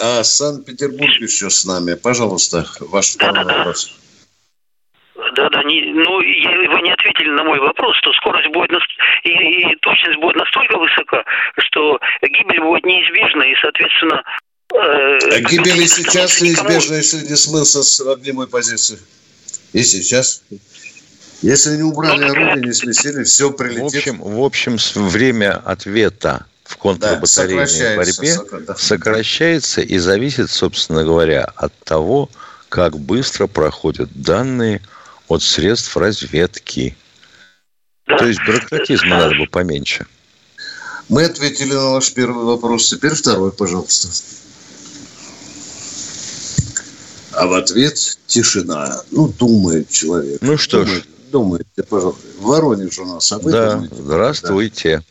а 0.01 0.23
Санкт-Петербург 0.23 1.11
еще 1.21 1.51
с 1.51 1.65
нами. 1.65 1.95
Пожалуйста, 1.95 2.67
ваш 2.81 3.15
второй 3.15 3.45
да, 3.45 3.59
вопрос. 3.59 3.93
Да, 5.35 5.49
да, 5.51 5.63
не, 5.65 5.93
ну 5.93 6.21
я, 6.21 6.51
вы 6.71 6.83
не 6.83 6.93
ответили 6.93 7.31
на 7.31 7.45
мой 7.45 7.59
вопрос, 7.59 7.97
что 7.97 8.13
скорость 8.13 8.49
будет 8.53 8.71
и, 9.25 9.31
и 9.31 9.77
точность 9.83 10.21
будет 10.21 10.37
настолько 10.37 10.79
высока, 10.79 11.25
что 11.59 11.99
гибель 12.23 12.61
будет 12.61 12.85
неизбежна 12.85 13.43
и, 13.43 13.55
соответственно. 13.61 14.23
Э, 14.75 15.19
а 15.37 15.41
гибель 15.41 15.83
и 15.83 15.89
сейчас 15.89 16.41
неизбежна, 16.41 16.95
если 16.95 17.27
не 17.27 17.37
смылся 17.37 17.83
с 17.83 18.01
огневой 18.01 18.47
позиции. 18.47 18.99
И 19.73 19.83
сейчас. 19.83 20.45
Если 21.43 21.77
не 21.77 21.83
убрали 21.83 22.25
ну, 22.25 22.33
орудие, 22.33 22.67
не 22.67 22.73
сместили, 22.73 23.23
все 23.23 23.53
прилетит. 23.53 23.83
В 23.83 23.87
общем, 23.87 24.21
в 24.21 24.43
общем 24.43 24.77
время 24.95 25.57
ответа 25.57 26.47
в 26.65 26.77
контрбатарейной 26.77 27.79
да, 27.79 27.97
борьбе 27.97 28.37
да. 28.67 28.75
сокращается 28.77 29.81
и 29.81 29.99
зависит, 29.99 30.51
собственно 30.51 31.05
говоря, 31.05 31.45
от 31.45 31.73
того, 31.85 32.29
как 32.69 32.99
быстро 32.99 33.47
проходят 33.47 34.11
данные 34.15 34.83
от 35.29 35.43
средств 35.43 35.97
разведки. 35.97 36.97
То 38.05 38.27
есть 38.27 38.41
бюрократизма 38.47 39.17
надо 39.19 39.35
бы 39.37 39.47
поменьше. 39.47 40.07
Мы 41.09 41.25
ответили 41.25 41.73
на 41.73 41.91
ваш 41.93 42.13
первый 42.13 42.45
вопрос. 42.45 42.91
Теперь 42.91 43.15
второй, 43.15 43.53
пожалуйста. 43.53 44.09
А 47.33 47.47
в 47.47 47.55
ответ 47.55 48.19
тишина. 48.27 49.01
Ну, 49.11 49.29
думает 49.29 49.91
человек. 49.91 50.39
Ну 50.43 50.59
что 50.59 50.85
думает. 50.85 51.05
ж, 51.05 51.07
думаете, 51.31 51.83
пожалуйста? 51.89 52.23
Воронеж 52.41 52.99
у 52.99 53.05
нас. 53.05 53.31
А 53.33 53.39
да, 53.39 53.75
думаете? 53.75 53.95
здравствуйте. 53.95 55.03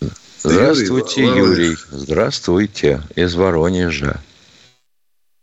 Да. 0.00 0.08
Здравствуйте, 0.42 1.22
Юрий. 1.22 1.38
Юрий. 1.38 1.76
Здравствуйте. 1.90 3.02
Из 3.16 3.34
Воронежа. 3.34 4.20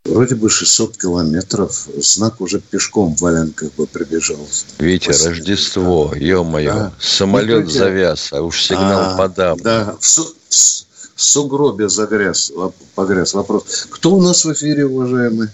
Вроде 0.04 0.34
бы 0.34 0.48
600 0.48 0.96
километров. 0.96 1.88
Знак 1.96 2.40
уже 2.40 2.60
пешком 2.60 3.16
в 3.16 3.20
валенках 3.20 3.72
бы 3.74 3.86
прибежал. 3.86 4.48
Витя, 4.78 5.08
Рождество, 5.08 6.12
ё-моё. 6.14 6.72
А? 6.72 6.92
Самолет 7.00 7.64
ну, 7.64 7.70
завяз, 7.70 8.32
а 8.32 8.42
уж 8.42 8.62
сигнал 8.62 9.14
а, 9.14 9.16
подам. 9.16 9.58
Да, 9.60 9.96
в, 9.98 10.06
су- 10.06 10.34
в 10.48 11.22
сугробе 11.22 11.88
загряз, 11.88 12.52
погряз. 12.94 13.34
Вопрос. 13.34 13.86
Кто 13.90 14.14
у 14.14 14.22
нас 14.22 14.44
в 14.44 14.52
эфире, 14.52 14.86
уважаемый? 14.86 15.48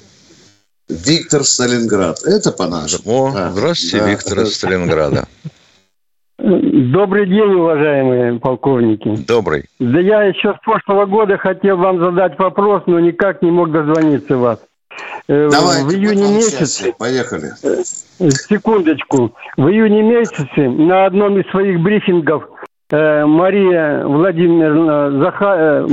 Виктор 0.88 1.44
Сталинград. 1.44 2.18
Это 2.24 2.50
по-нашему. 2.50 3.26
О, 3.26 3.32
да. 3.32 3.50
здравствуйте, 3.50 3.98
да. 3.98 4.10
Виктор 4.10 4.40
из 4.40 4.54
Сталинграда. 4.54 5.24
Добрый 6.38 7.26
день, 7.26 7.52
уважаемые 7.54 8.38
полковники. 8.38 9.16
Добрый. 9.26 9.64
Да 9.80 10.00
я 10.00 10.22
еще 10.22 10.54
с 10.54 10.64
прошлого 10.64 11.06
года 11.06 11.36
хотел 11.36 11.76
вам 11.76 11.98
задать 11.98 12.38
вопрос, 12.38 12.84
но 12.86 13.00
никак 13.00 13.42
не 13.42 13.50
мог 13.50 13.72
дозвониться 13.72 14.36
вас. 14.36 14.60
Э, 15.28 15.48
Давайте, 15.50 15.84
в 15.84 15.92
июне 15.92 16.36
месяце... 16.36 16.94
Поехали. 16.98 17.52
Э, 17.62 17.82
секундочку. 18.30 19.34
В 19.56 19.68
июне 19.68 20.02
месяце 20.02 20.68
на 20.68 21.06
одном 21.06 21.38
из 21.38 21.50
своих 21.50 21.80
брифингов 21.80 22.44
э, 22.90 23.26
Мария 23.26 24.04
Владимировна 24.04 25.20
Заха... 25.20 25.86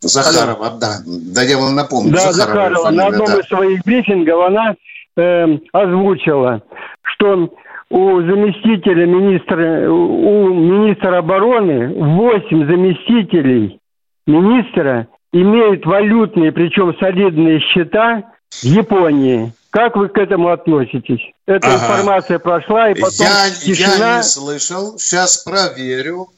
Захарова, 0.00 0.70
да. 0.80 0.98
Да, 1.06 1.42
я 1.42 1.58
вам 1.58 1.74
напомню. 1.74 2.12
Да, 2.12 2.32
Захарова, 2.32 2.68
Захарова 2.68 2.90
на 2.90 3.06
одном 3.06 3.26
да. 3.26 3.40
из 3.40 3.48
своих 3.48 3.84
брифингов 3.84 4.46
она 4.46 4.74
э, 5.16 5.58
озвучила, 5.72 6.62
что 7.02 7.52
у 7.90 8.20
заместителя 8.20 9.06
министра, 9.06 9.90
у 9.90 10.54
министра 10.54 11.18
обороны 11.18 11.94
8 11.94 12.70
заместителей 12.70 13.80
министра 14.26 15.08
имеют 15.32 15.84
валютные, 15.86 16.52
причем 16.52 16.94
солидные 16.98 17.60
счета 17.60 18.24
в 18.50 18.64
Японии. 18.64 19.52
Как 19.70 19.96
вы 19.96 20.08
к 20.08 20.16
этому 20.16 20.48
относитесь? 20.48 21.20
Эта 21.46 21.68
ага. 21.68 21.76
информация 21.76 22.38
прошла, 22.38 22.90
и 22.90 22.94
потом 22.94 23.26
я, 23.26 23.50
тишина... 23.50 24.10
Я 24.12 24.16
не 24.18 24.22
слышал. 24.22 24.98
Сейчас 24.98 25.38
проверю. 25.38 26.28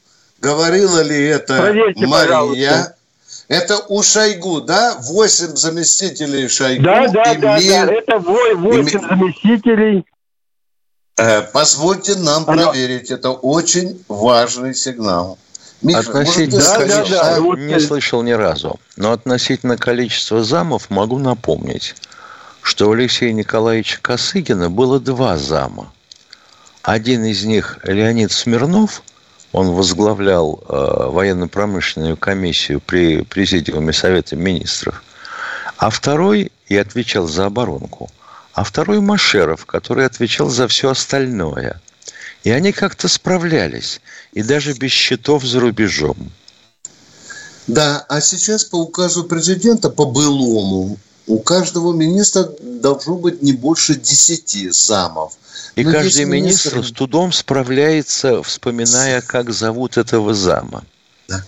Говорила 0.41 1.01
ли 1.01 1.27
это 1.27 1.61
Проверьте, 1.61 2.07
Мария? 2.07 2.27
Пожалуйста. 2.27 2.95
Это 3.51 3.79
у 3.89 4.01
Шойгу, 4.01 4.61
да? 4.61 4.95
Восемь 5.01 5.57
заместителей 5.57 6.47
Шойгу. 6.47 6.83
Да, 6.83 7.09
да, 7.09 7.33
да, 7.35 7.59
да. 7.59 7.91
Это 7.91 8.17
восемь 8.17 8.79
име... 8.79 9.07
заместителей. 9.09 10.05
Э, 11.17 11.41
позвольте 11.41 12.15
нам 12.15 12.45
Оно... 12.47 12.71
проверить. 12.71 13.11
Это 13.11 13.31
очень 13.31 14.01
важный 14.07 14.73
сигнал. 14.73 15.37
Миша, 15.81 15.99
относительно 15.99 16.63
может, 16.63 16.77
количества 16.77 17.17
да, 17.17 17.39
да, 17.41 17.57
не 17.57 17.79
слышал 17.81 18.21
ни 18.21 18.31
разу. 18.31 18.79
Но 18.95 19.11
относительно 19.11 19.75
количества 19.75 20.45
замов 20.45 20.89
могу 20.89 21.19
напомнить, 21.19 21.95
что 22.61 22.87
у 22.87 22.93
Алексея 22.93 23.33
Николаевича 23.33 23.99
Косыгина 24.01 24.69
было 24.69 24.97
два 25.01 25.35
зама. 25.35 25.91
Один 26.83 27.25
из 27.25 27.43
них 27.43 27.79
Леонид 27.83 28.31
Смирнов, 28.31 29.03
он 29.51 29.71
возглавлял 29.71 30.63
э, 30.63 31.09
военно-промышленную 31.09 32.17
комиссию 32.17 32.79
при 32.79 33.23
Президиуме 33.23 33.93
Совета 33.93 34.35
Министров, 34.35 35.03
а 35.77 35.89
второй 35.89 36.51
и 36.67 36.77
отвечал 36.77 37.27
за 37.27 37.47
оборонку, 37.47 38.09
а 38.53 38.63
второй 38.63 39.01
Машеров, 39.01 39.65
который 39.65 40.05
отвечал 40.05 40.49
за 40.49 40.67
все 40.67 40.91
остальное. 40.91 41.81
И 42.43 42.51
они 42.51 42.71
как-то 42.71 43.07
справлялись, 43.07 44.01
и 44.33 44.41
даже 44.41 44.73
без 44.73 44.91
счетов 44.91 45.43
за 45.43 45.59
рубежом. 45.59 46.31
Да, 47.67 48.05
а 48.09 48.21
сейчас 48.21 48.63
по 48.63 48.77
указу 48.77 49.23
президента, 49.25 49.89
по 49.89 50.05
былому, 50.05 50.97
у 51.31 51.39
каждого 51.39 51.93
министра 51.93 52.49
должно 52.61 53.15
быть 53.15 53.41
не 53.41 53.53
больше 53.53 53.95
десяти 53.95 54.69
замов. 54.69 55.33
И 55.75 55.83
Но 55.85 55.91
каждый 55.93 56.25
министр... 56.25 56.75
министр 56.75 56.85
с 56.85 56.91
трудом 56.91 57.31
справляется, 57.31 58.43
вспоминая, 58.43 59.21
как 59.21 59.51
зовут 59.53 59.97
этого 59.97 60.33
зама. 60.33 60.83
Да. 61.31 61.43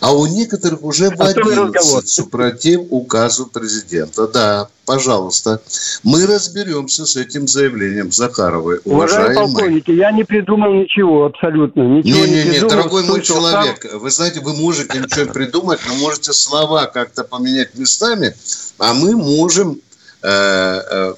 А 0.00 0.12
у 0.12 0.26
некоторых 0.26 0.82
уже 0.82 1.08
в 1.10 1.20
11 1.20 2.08
супротив 2.08 2.80
указу 2.90 3.46
президента. 3.46 4.28
Да, 4.28 4.68
пожалуйста. 4.84 5.62
Мы 6.02 6.26
разберемся 6.26 7.06
с 7.06 7.16
этим 7.16 7.48
заявлением 7.48 8.12
Захаровой. 8.12 8.80
Уважаемые 8.84 9.34
полковники, 9.34 9.90
я 9.92 10.12
не 10.12 10.24
придумал 10.24 10.74
ничего 10.74 11.24
абсолютно. 11.24 11.82
Ничего 11.82 12.26
не, 12.26 12.32
не, 12.32 12.42
не, 12.44 12.50
не 12.50 12.60
дорогой 12.60 13.04
мой 13.04 13.22
человек, 13.22 13.88
там... 13.88 13.98
вы 14.00 14.10
знаете, 14.10 14.40
вы 14.40 14.54
можете 14.54 14.98
ничего 14.98 15.32
придумать, 15.32 15.80
но 15.88 15.94
можете 15.94 16.32
слова 16.32 16.86
как-то 16.86 17.24
поменять 17.24 17.74
местами, 17.74 18.34
а 18.78 18.92
мы 18.92 19.16
можем 19.16 19.78
э, 20.22 20.28
э, 20.28 21.14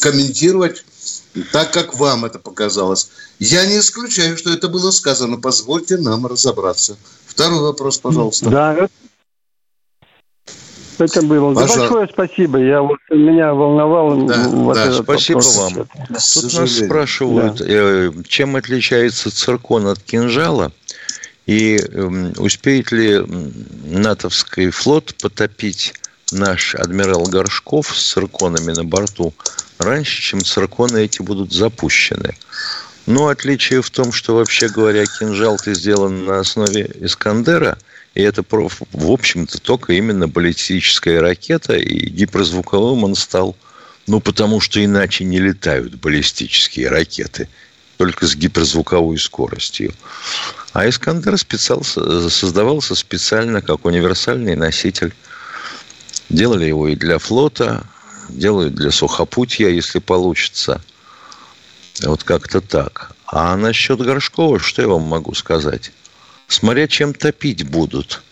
комментировать 0.00 0.84
так, 1.52 1.72
как 1.72 1.94
вам 1.94 2.24
это 2.24 2.38
показалось. 2.38 3.10
Я 3.38 3.66
не 3.66 3.78
исключаю, 3.78 4.36
что 4.36 4.50
это 4.50 4.68
было 4.68 4.90
сказано. 4.90 5.38
Позвольте 5.38 5.96
нам 5.96 6.26
разобраться. 6.26 6.96
Второй 7.26 7.60
вопрос, 7.60 7.98
пожалуйста. 7.98 8.50
Да, 8.50 8.88
это 10.98 11.22
было. 11.22 11.54
Пожалуйста. 11.54 11.80
Большое 11.80 12.08
спасибо. 12.12 12.58
Я 12.58 12.82
вот 12.82 12.98
меня 13.10 13.54
волновал. 13.54 14.26
Да, 14.26 14.48
вот 14.48 14.74
да, 14.74 14.92
спасибо 14.92 15.38
вопрос. 15.38 15.56
вам. 15.56 15.74
Тут 15.74 16.54
нас 16.54 16.72
спрашивают, 16.72 17.56
да. 17.56 17.64
Э, 17.68 18.12
чем 18.26 18.56
отличается 18.56 19.30
циркон 19.30 19.86
от 19.86 20.00
кинжала 20.02 20.72
и 21.46 21.78
эм, 21.78 22.34
успеет 22.36 22.92
ли 22.92 23.22
натовский 23.84 24.70
флот 24.70 25.14
потопить 25.22 25.94
наш 26.32 26.74
адмирал 26.74 27.24
Горшков 27.24 27.96
с 27.96 28.12
цирконами 28.12 28.72
на 28.72 28.84
борту 28.84 29.34
раньше, 29.78 30.22
чем 30.22 30.44
цирконы 30.44 31.04
эти 31.04 31.22
будут 31.22 31.52
запущены. 31.52 32.36
Но 33.06 33.28
отличие 33.28 33.80
в 33.80 33.90
том, 33.90 34.12
что, 34.12 34.34
вообще 34.34 34.68
говоря, 34.68 35.06
кинжал-то 35.06 35.72
сделан 35.72 36.26
на 36.26 36.40
основе 36.40 36.90
Искандера, 37.00 37.78
и 38.14 38.22
это, 38.22 38.44
в 38.50 39.10
общем-то, 39.10 39.58
только 39.60 39.94
именно 39.94 40.28
баллистическая 40.28 41.20
ракета, 41.20 41.76
и 41.76 42.08
гиперзвуковым 42.08 43.04
он 43.04 43.14
стал, 43.14 43.56
ну, 44.06 44.20
потому 44.20 44.60
что 44.60 44.84
иначе 44.84 45.24
не 45.24 45.38
летают 45.38 45.94
баллистические 45.94 46.88
ракеты, 46.88 47.48
только 47.96 48.26
с 48.26 48.36
гиперзвуковой 48.36 49.18
скоростью. 49.18 49.94
А 50.72 50.88
Искандер 50.88 51.38
специал, 51.38 51.82
создавался 51.84 52.94
специально 52.94 53.62
как 53.62 53.84
универсальный 53.84 54.54
носитель. 54.54 55.14
Делали 56.28 56.66
его 56.66 56.88
и 56.88 56.94
для 56.94 57.18
флота, 57.18 57.86
делают 58.28 58.74
для 58.74 58.90
сухопутья, 58.90 59.68
если 59.68 59.98
получится. 59.98 60.82
Вот 62.02 62.22
как-то 62.22 62.60
так. 62.60 63.12
А 63.26 63.56
насчет 63.56 64.00
Горшкова, 64.00 64.58
что 64.58 64.82
я 64.82 64.88
вам 64.88 65.02
могу 65.02 65.34
сказать? 65.34 65.92
Смотря 66.46 66.86
чем 66.86 67.14
топить 67.14 67.64
будут. 67.68 68.22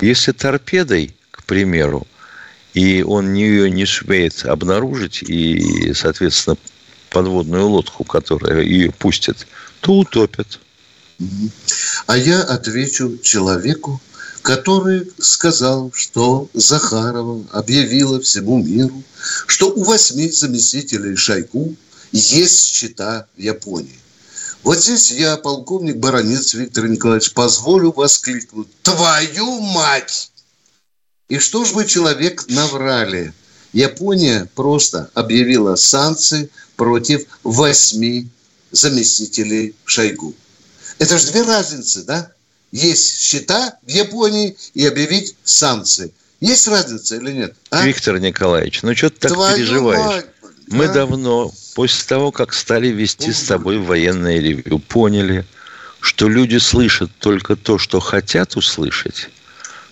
Если 0.00 0.32
торпедой, 0.32 1.14
к 1.30 1.44
примеру, 1.44 2.06
и 2.74 3.02
он 3.02 3.32
ее 3.34 3.70
не 3.70 3.86
сумеет 3.86 4.44
обнаружить, 4.44 5.22
и, 5.22 5.92
соответственно, 5.94 6.56
подводную 7.10 7.66
лодку, 7.68 8.04
которая 8.04 8.62
ее 8.62 8.90
пустит, 8.90 9.46
то 9.80 9.98
утопят. 9.98 10.58
А 12.06 12.16
я 12.16 12.42
отвечу 12.42 13.18
человеку, 13.18 14.00
который 14.44 15.10
сказал, 15.18 15.90
что 15.94 16.50
Захарова 16.52 17.46
объявила 17.50 18.20
всему 18.20 18.62
миру, 18.62 19.02
что 19.46 19.70
у 19.70 19.82
восьми 19.84 20.30
заместителей 20.30 21.16
Шойгу 21.16 21.74
есть 22.12 22.66
счета 22.66 23.26
в 23.38 23.40
Японии. 23.40 23.98
Вот 24.62 24.78
здесь 24.78 25.10
я, 25.12 25.38
полковник 25.38 25.96
Баранец 25.96 26.52
Виктор 26.52 26.88
Николаевич, 26.88 27.32
позволю 27.32 27.90
воскликнуть. 27.92 28.68
Твою 28.82 29.60
мать! 29.60 30.30
И 31.30 31.38
что 31.38 31.64
ж 31.64 31.72
вы, 31.72 31.86
человек, 31.86 32.44
наврали? 32.48 33.32
Япония 33.72 34.46
просто 34.54 35.10
объявила 35.14 35.74
санкции 35.76 36.50
против 36.76 37.24
восьми 37.44 38.28
заместителей 38.72 39.74
Шойгу. 39.86 40.34
Это 40.98 41.18
же 41.18 41.32
две 41.32 41.42
разницы, 41.44 42.02
да? 42.02 42.30
Есть 42.74 43.20
счета 43.20 43.74
в 43.82 43.88
Японии 43.88 44.56
и 44.74 44.84
объявить 44.84 45.36
санкции. 45.44 46.12
Есть 46.40 46.66
разница 46.66 47.16
или 47.16 47.30
нет? 47.30 47.54
А? 47.70 47.86
Виктор 47.86 48.18
Николаевич, 48.18 48.82
ну 48.82 48.94
что 48.96 49.10
ты 49.10 49.20
так 49.20 49.32
Твою 49.32 49.56
переживаешь? 49.56 50.04
Мать, 50.04 50.26
Мы 50.68 50.86
да? 50.88 50.94
давно, 50.94 51.52
после 51.76 52.04
того, 52.04 52.32
как 52.32 52.52
стали 52.52 52.88
вести 52.88 53.32
с 53.32 53.44
тобой 53.44 53.78
военное 53.78 54.40
ревью, 54.40 54.80
поняли, 54.80 55.46
что 56.00 56.28
люди 56.28 56.56
слышат 56.56 57.12
только 57.20 57.54
то, 57.54 57.78
что 57.78 58.00
хотят 58.00 58.56
услышать, 58.56 59.30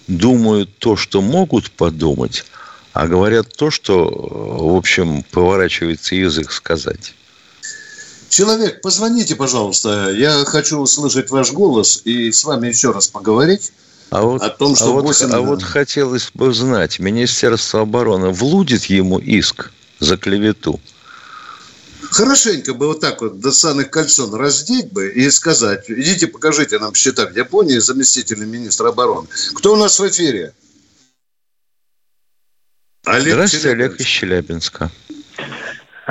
думают 0.09 0.77
то, 0.79 0.97
что 0.97 1.23
могут 1.23 1.71
подумать, 1.71 2.45
а 2.93 3.07
говорят 3.07 3.55
то, 3.57 3.71
что, 3.71 4.11
в 4.11 4.75
общем, 4.75 5.23
поворачивается 5.31 6.17
язык 6.17 6.51
сказать. 6.51 7.15
Человек, 8.33 8.81
позвоните, 8.81 9.37
пожалуйста. 9.37 10.11
Я 10.11 10.47
хочу 10.47 10.79
услышать 10.79 11.29
ваш 11.29 11.53
голос 11.53 12.01
и 12.07 12.33
с 12.33 12.45
вами 12.45 12.69
еще 12.69 12.91
раз 12.91 13.07
поговорить. 13.07 13.75
А 14.09 14.23
вот, 14.23 14.41
о 14.41 14.49
том, 14.49 14.75
что 14.75 14.97
а, 14.97 15.03
8... 15.03 15.27
вот, 15.27 15.35
а 15.35 15.41
вот 15.43 15.63
хотелось 15.63 16.31
бы 16.33 16.55
знать, 16.55 16.99
Министерство 16.99 17.83
обороны 17.83 18.31
влудит 18.31 18.87
ему 18.87 19.19
иск 19.19 19.71
за 20.01 20.17
клевету? 20.17 20.81
Хорошенько 22.01 22.73
бы 22.73 22.87
вот 22.87 23.01
так 23.01 23.21
вот 23.21 23.39
до 23.39 23.53
самых 23.53 23.91
кольцон 23.91 24.35
раздеть 24.35 24.91
бы 24.91 25.11
и 25.11 25.31
сказать, 25.31 25.91
идите 25.91 26.27
покажите 26.27 26.79
нам 26.79 26.95
счета 26.95 27.27
в 27.27 27.37
Японии 27.37 27.77
заместителя 27.77 28.47
министра 28.47 28.89
обороны. 28.89 29.29
Кто 29.53 29.75
у 29.75 29.77
нас 29.77 30.01
в 30.01 30.09
эфире? 30.09 30.55
Олег 33.05 33.35
Здравствуйте, 33.35 33.71
Олег 33.73 34.01
из 34.01 34.07
Челябинска. 34.07 34.91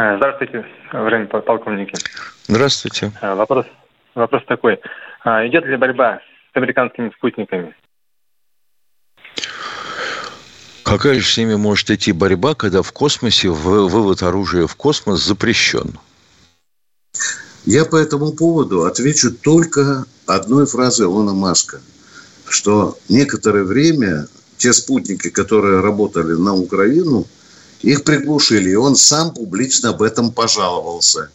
А, 0.04 0.18
здравствуйте, 0.18 0.66
уважаемые 0.92 1.28
полковники. 1.28 1.94
Здравствуйте. 2.48 3.12
А, 3.22 3.36
вопрос, 3.36 3.68
вопрос 4.16 4.42
такой. 4.48 4.80
А, 5.24 5.46
идет 5.46 5.64
ли 5.66 5.78
борьба 5.78 6.22
с 6.52 6.58
американскими 6.58 7.12
спутниками? 7.16 7.76
Какая 10.84 11.20
же 11.20 11.28
с 11.28 11.38
ними 11.38 11.54
может 11.54 11.92
идти 11.92 12.14
борьба, 12.14 12.56
когда 12.56 12.82
в 12.82 12.92
космосе 12.92 13.50
вывод 13.50 14.24
оружия 14.24 14.66
в 14.66 14.76
космос 14.76 15.24
запрещен? 15.24 16.00
Я 17.66 17.86
по 17.86 17.96
этому 17.96 18.32
поводу 18.32 18.86
отвечу 18.86 19.32
только 19.32 20.06
одной 20.26 20.66
фразой 20.66 21.06
Илона 21.06 21.34
Маска, 21.34 21.80
что 22.50 22.98
некоторое 23.08 23.66
время 23.66 24.26
те 24.58 24.74
спутники, 24.74 25.30
которые 25.30 25.82
работали 25.82 26.34
на 26.34 26.56
Украину– 26.56 27.28
их 27.82 28.04
приглушили, 28.04 28.72
и 28.72 28.76
он 28.76 28.96
сам 28.96 29.34
публично 29.34 29.90
об 29.90 30.02
этом 30.02 30.32
пожаловался. 30.32 31.30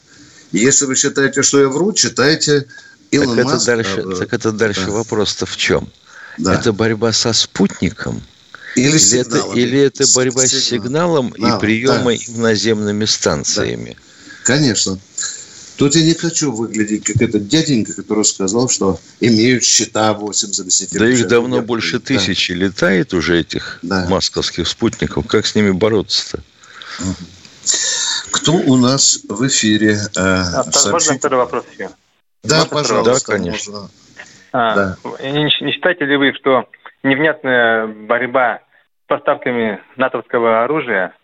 если 0.52 0.86
вы 0.86 0.94
считаете, 0.94 1.42
что 1.42 1.60
я 1.60 1.68
вру, 1.68 1.92
читайте 1.92 2.66
Илон 3.10 3.36
так 3.36 3.44
Маск. 3.46 3.56
Это 3.56 3.66
дальше, 3.66 4.02
так 4.18 4.32
это 4.32 4.52
дальше 4.52 4.86
да. 4.86 4.92
вопрос-то 4.92 5.46
в 5.46 5.56
чем? 5.56 5.88
Да. 6.38 6.54
Это 6.54 6.72
борьба 6.72 7.12
со 7.12 7.32
спутником 7.32 8.22
Или, 8.74 8.98
или, 8.98 9.18
это, 9.18 9.38
или 9.54 9.80
это 9.80 10.04
борьба 10.14 10.46
с 10.46 10.50
сигналом 10.50 11.32
Сигнал, 11.32 11.56
и 11.56 11.60
приемой 11.60 12.24
да. 12.28 12.40
наземными 12.40 13.04
станциями? 13.06 13.96
Да. 13.96 14.02
Конечно. 14.44 14.98
Тут 15.76 15.94
я 15.94 16.02
не 16.02 16.14
хочу 16.14 16.52
выглядеть 16.52 17.04
как 17.04 17.20
этот 17.20 17.48
дяденька, 17.48 17.94
который 17.94 18.24
сказал, 18.24 18.68
что 18.68 18.98
имеют 19.20 19.62
счета 19.62 20.14
8 20.14 20.48
заместителей. 20.48 20.98
Да 20.98 21.08
их 21.08 21.28
давно 21.28 21.60
больше 21.60 22.00
тысячи 22.00 22.54
да. 22.54 22.66
летает 22.66 23.12
уже 23.12 23.40
этих 23.40 23.78
да. 23.82 24.06
масковских 24.08 24.66
спутников. 24.66 25.26
Как 25.26 25.46
с 25.46 25.54
ними 25.54 25.70
бороться-то? 25.70 26.42
Кто 28.30 28.52
у 28.52 28.76
нас 28.76 29.20
в 29.28 29.46
эфире? 29.46 29.98
Э, 30.16 30.20
а, 30.20 30.64
можно 30.90 31.18
второй 31.18 31.40
вопрос 31.40 31.64
еще? 31.72 31.90
Да, 32.42 32.58
можно 32.58 32.70
пожалуйста. 32.70 33.32
Да, 33.32 33.36
конечно. 33.36 33.90
А, 34.52 34.74
да. 34.74 34.96
Не, 35.22 35.44
не 35.44 35.72
считаете 35.72 36.06
ли 36.06 36.16
вы, 36.16 36.32
что 36.34 36.68
невнятная 37.02 37.86
борьба 37.86 38.60
с 39.04 39.08
поставками 39.08 39.80
натовского 39.96 40.64
оружия 40.64 41.14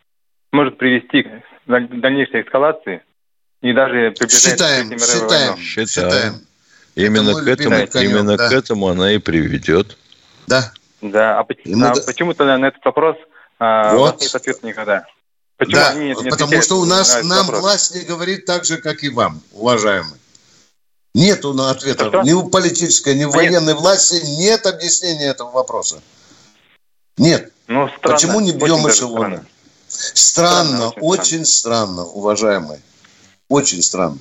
может 0.53 0.77
привести 0.77 1.23
к 1.23 1.43
дальнейшей 1.67 2.43
эскалации 2.43 3.03
и 3.63 3.73
даже 3.73 4.15
считаем, 4.29 4.91
к 4.91 5.01
считаем, 5.01 5.57
считаем. 5.57 5.89
считаем. 5.89 6.47
Именно, 6.95 7.35
к 7.35 7.49
этому, 7.49 7.71
конек, 7.71 7.95
именно 7.97 8.37
да. 8.37 8.49
к 8.49 8.53
этому 8.53 8.89
она 8.89 9.13
и 9.13 9.19
приведет. 9.19 9.97
Да. 10.47 10.73
Да, 11.01 11.41
а, 11.41 11.47
Ему 11.65 11.87
а 11.87 11.95
да. 11.95 12.03
почему-то 12.03 12.45
на 12.45 12.69
этот 12.69 12.85
вопрос 12.85 13.17
а, 13.59 13.95
вот. 13.95 13.99
у 13.99 14.13
вас 14.13 14.21
нет 14.21 14.35
ответа 14.35 14.67
никогда? 14.67 15.07
Почему 15.57 15.77
да, 15.77 15.91
они 15.91 16.09
не 16.09 16.31
потому 16.31 16.61
что 16.61 16.81
у 16.81 16.85
нас 16.85 17.23
нам 17.23 17.47
вопрос? 17.47 17.61
власть 17.61 17.95
не 17.95 18.03
говорит 18.03 18.45
так 18.45 18.65
же, 18.65 18.79
как 18.79 19.03
и 19.03 19.09
вам, 19.09 19.41
уважаемый. 19.53 20.19
Нету 21.15 21.55
на 21.55 21.71
ответа. 21.71 22.09
Что? 22.09 22.23
Ни 22.23 22.33
у 22.33 22.49
политической, 22.49 23.15
ни 23.15 23.25
у 23.25 23.31
военной 23.31 23.75
власти 23.75 24.21
нет 24.39 24.67
объяснения 24.67 25.27
этого 25.27 25.51
вопроса. 25.51 26.03
Нет. 27.17 27.53
Ну, 27.69 27.89
странно. 27.89 28.15
Почему 28.15 28.41
не 28.41 28.53
бьем 28.53 28.89
эшелоны? 28.89 29.45
Странно, 29.89 30.15
странно 30.15 30.89
очень, 30.89 31.21
очень 31.21 31.45
странно, 31.45 32.05
уважаемый. 32.05 32.81
Очень 33.53 33.83
странно. 33.83 34.19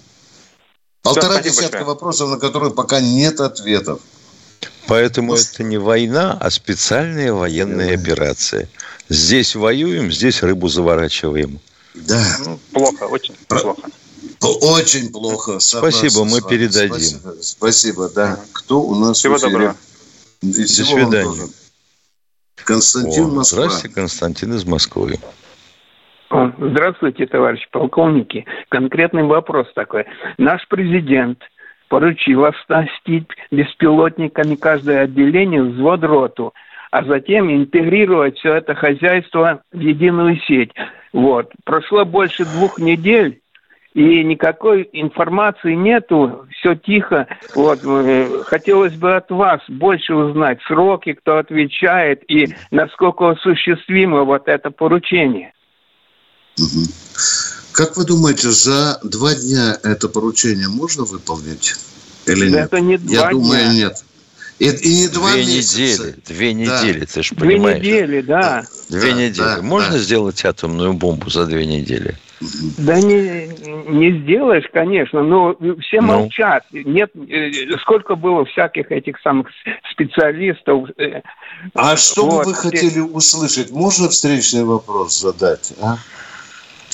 Полтора 1.03 1.39
Все, 1.39 1.49
десятка 1.49 1.71
большое. 1.71 1.83
вопросов, 1.85 2.29
на 2.31 2.37
которые 2.37 2.73
пока 2.73 2.99
нет 2.99 3.39
ответов. 3.39 4.01
Поэтому 4.87 5.29
Может... 5.29 5.53
это 5.53 5.63
не 5.63 5.77
война, 5.77 6.37
а 6.37 6.49
специальная 6.49 7.31
военная 7.31 7.95
операция. 7.95 8.67
Здесь 9.07 9.55
воюем, 9.55 10.11
здесь 10.11 10.43
рыбу 10.43 10.67
заворачиваем. 10.67 11.61
Да. 11.93 12.37
Ну, 12.45 12.59
плохо, 12.73 13.03
очень 13.05 13.33
Про... 13.47 13.59
плохо. 13.59 13.81
Очень 14.41 15.13
плохо. 15.13 15.59
Спасибо, 15.59 16.25
мы 16.25 16.41
передадим. 16.41 16.91
Спасибо, 16.91 17.35
спасибо, 17.41 18.09
да. 18.09 18.39
Кто 18.51 18.81
у 18.81 18.95
нас 18.95 19.17
Всего 19.17 19.37
доброго. 19.37 19.77
До 20.41 20.67
свидания. 20.67 21.49
Константин 22.65 23.23
О, 23.23 23.27
Москва. 23.29 23.63
Здравствуйте, 23.63 23.95
Константин 23.95 24.53
из 24.55 24.65
Москвы. 24.65 25.19
Здравствуйте, 26.31 27.25
товарищи 27.25 27.67
полковники. 27.71 28.45
Конкретный 28.69 29.23
вопрос 29.23 29.71
такой. 29.73 30.05
Наш 30.37 30.65
президент 30.67 31.43
поручил 31.89 32.45
оснастить 32.45 33.27
беспилотниками 33.51 34.55
каждое 34.55 35.01
отделение 35.01 35.61
взвод 35.61 36.03
роту, 36.03 36.53
а 36.89 37.03
затем 37.03 37.51
интегрировать 37.51 38.37
все 38.37 38.55
это 38.55 38.75
хозяйство 38.75 39.61
в 39.73 39.79
единую 39.79 40.37
сеть. 40.47 40.71
Вот. 41.11 41.51
Прошло 41.65 42.05
больше 42.05 42.45
двух 42.45 42.79
недель, 42.79 43.41
и 43.93 44.23
никакой 44.23 44.87
информации 44.93 45.73
нету, 45.73 46.45
все 46.51 46.75
тихо. 46.75 47.27
Вот, 47.53 47.79
хотелось 48.45 48.95
бы 48.95 49.15
от 49.15 49.29
вас 49.31 49.59
больше 49.67 50.15
узнать 50.15 50.61
сроки, 50.63 51.11
кто 51.11 51.39
отвечает 51.39 52.23
и 52.31 52.47
насколько 52.71 53.31
осуществимо 53.31 54.23
вот 54.23 54.47
это 54.47 54.71
поручение. 54.71 55.51
Угу. 56.57 56.85
Как 57.71 57.97
вы 57.97 58.05
думаете, 58.05 58.51
за 58.51 58.99
два 59.03 59.33
дня 59.33 59.79
это 59.83 60.09
поручение 60.09 60.67
можно 60.67 61.03
выполнить 61.03 61.75
или 62.25 62.49
нет? 62.49 62.65
Это 62.65 62.79
не 62.79 62.97
два 62.97 63.13
Я 63.13 63.29
думаю, 63.29 63.65
дня. 63.65 63.73
нет. 63.73 64.03
И, 64.59 64.65
и 64.65 65.01
не 65.01 65.07
два 65.07 65.31
две 65.31 65.45
месяца. 65.45 65.81
недели, 65.81 66.15
две 66.27 66.53
недели, 66.53 66.99
да. 66.99 67.05
ты 67.07 67.23
же 67.23 67.33
понимаешь. 67.33 67.79
Две 67.79 67.91
недели, 67.93 68.21
да. 68.21 68.63
Две 68.89 69.11
да, 69.11 69.17
недели. 69.17 69.37
Да, 69.37 69.61
Можно 69.63 69.93
да. 69.93 69.97
сделать 69.97 70.45
атомную 70.45 70.93
бомбу 70.93 71.31
за 71.31 71.47
две 71.47 71.65
недели? 71.65 72.15
Да 72.77 72.99
не, 72.99 73.47
не 73.87 74.21
сделаешь, 74.21 74.65
конечно, 74.71 75.23
но 75.23 75.55
все 75.79 76.01
ну. 76.01 76.07
молчат. 76.07 76.63
Нет, 76.71 77.11
э, 77.15 77.77
сколько 77.81 78.15
было 78.15 78.45
всяких 78.45 78.91
этих 78.91 79.19
самых 79.21 79.47
специалистов. 79.91 80.89
Э, 80.97 81.21
а 81.73 81.97
что 81.97 82.29
вот. 82.29 82.45
бы 82.45 82.51
вы 82.51 82.53
хотели 82.55 82.99
услышать? 82.99 83.71
Можно 83.71 84.09
встречный 84.09 84.63
вопрос 84.63 85.19
задать? 85.19 85.73
А? 85.81 85.97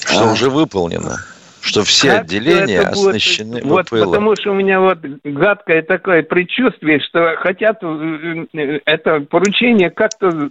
Что 0.05 0.29
а? 0.29 0.31
уже 0.31 0.49
выполнено? 0.49 1.19
Что 1.61 1.83
все 1.83 2.11
как 2.11 2.21
отделения 2.21 2.81
оснащены 2.81 3.61
Вот 3.63 3.87
ВПЛ. 3.87 4.05
потому 4.05 4.35
что 4.35 4.51
у 4.51 4.53
меня 4.53 4.79
вот 4.79 4.99
гадкое 5.23 5.81
такое 5.81 6.23
предчувствие, 6.23 6.99
что 7.01 7.35
хотят 7.37 7.79
э, 7.81 8.79
это 8.85 9.19
поручение 9.21 9.89
как-то 9.89 10.49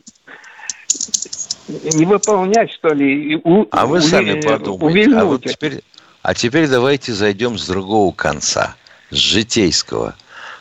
не 1.69 2.05
выполнять, 2.05 2.71
что 2.73 2.89
ли. 2.89 3.41
У, 3.43 3.67
а 3.71 3.87
вы 3.87 4.01
сами 4.01 4.41
подумайте. 4.41 5.17
А, 5.17 5.25
вот 5.25 5.45
теперь, 5.45 5.83
а 6.23 6.35
теперь 6.35 6.69
давайте 6.69 7.13
зайдем 7.13 7.59
с 7.59 7.67
другого 7.67 8.13
конца, 8.13 8.77
с 9.11 9.17
житейского. 9.17 10.15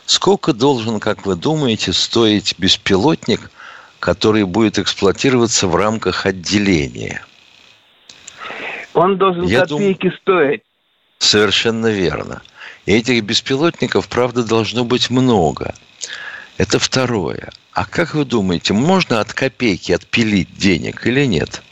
Сколько 0.06 0.52
должен, 0.52 1.00
как 1.00 1.26
вы 1.26 1.34
думаете, 1.34 1.92
стоить 1.92 2.54
беспилотник, 2.58 3.50
который 3.98 4.44
будет 4.44 4.78
эксплуатироваться 4.78 5.66
в 5.66 5.74
рамках 5.74 6.26
отделения? 6.26 7.24
Он 8.96 9.18
должен 9.18 9.44
Я 9.44 9.60
копейки 9.66 10.08
дум... 10.08 10.18
стоить. 10.22 10.62
Совершенно 11.18 11.88
верно. 11.88 12.42
И 12.86 12.94
этих 12.94 13.22
беспилотников, 13.24 14.08
правда, 14.08 14.42
должно 14.42 14.84
быть 14.84 15.10
много. 15.10 15.74
Это 16.56 16.78
второе. 16.78 17.50
А 17.72 17.84
как 17.84 18.14
вы 18.14 18.24
думаете, 18.24 18.72
можно 18.72 19.20
от 19.20 19.34
копейки 19.34 19.92
отпилить 19.92 20.56
денег 20.56 21.06
или 21.06 21.26
нет? 21.26 21.62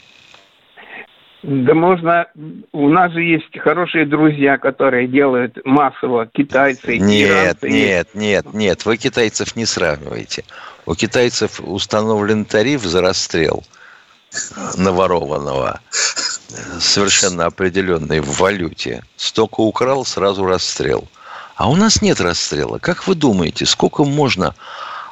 Да 1.41 1.73
можно. 1.73 2.27
У 2.71 2.89
нас 2.89 3.11
же 3.11 3.23
есть 3.23 3.57
хорошие 3.59 4.05
друзья, 4.05 4.59
которые 4.59 5.07
делают 5.07 5.57
массово 5.65 6.27
китайцы. 6.27 6.97
Нет, 6.97 7.57
иранцы. 7.63 7.69
нет, 7.69 8.07
нет, 8.13 8.53
нет. 8.53 8.85
Вы 8.85 8.97
китайцев 8.97 9.55
не 9.55 9.65
сравниваете. 9.65 10.43
У 10.85 10.93
китайцев 10.93 11.59
установлен 11.59 12.45
тариф 12.45 12.81
за 12.81 13.01
расстрел 13.01 13.63
наворованного, 14.77 15.79
совершенно 16.79 17.45
определенный 17.45 18.19
в 18.19 18.39
валюте. 18.39 19.03
Столько 19.17 19.61
украл, 19.61 20.05
сразу 20.05 20.45
расстрел. 20.45 21.07
А 21.55 21.69
у 21.69 21.75
нас 21.75 22.01
нет 22.01 22.19
расстрела. 22.19 22.79
Как 22.79 23.07
вы 23.07 23.15
думаете, 23.15 23.65
сколько 23.65 24.03
можно 24.03 24.55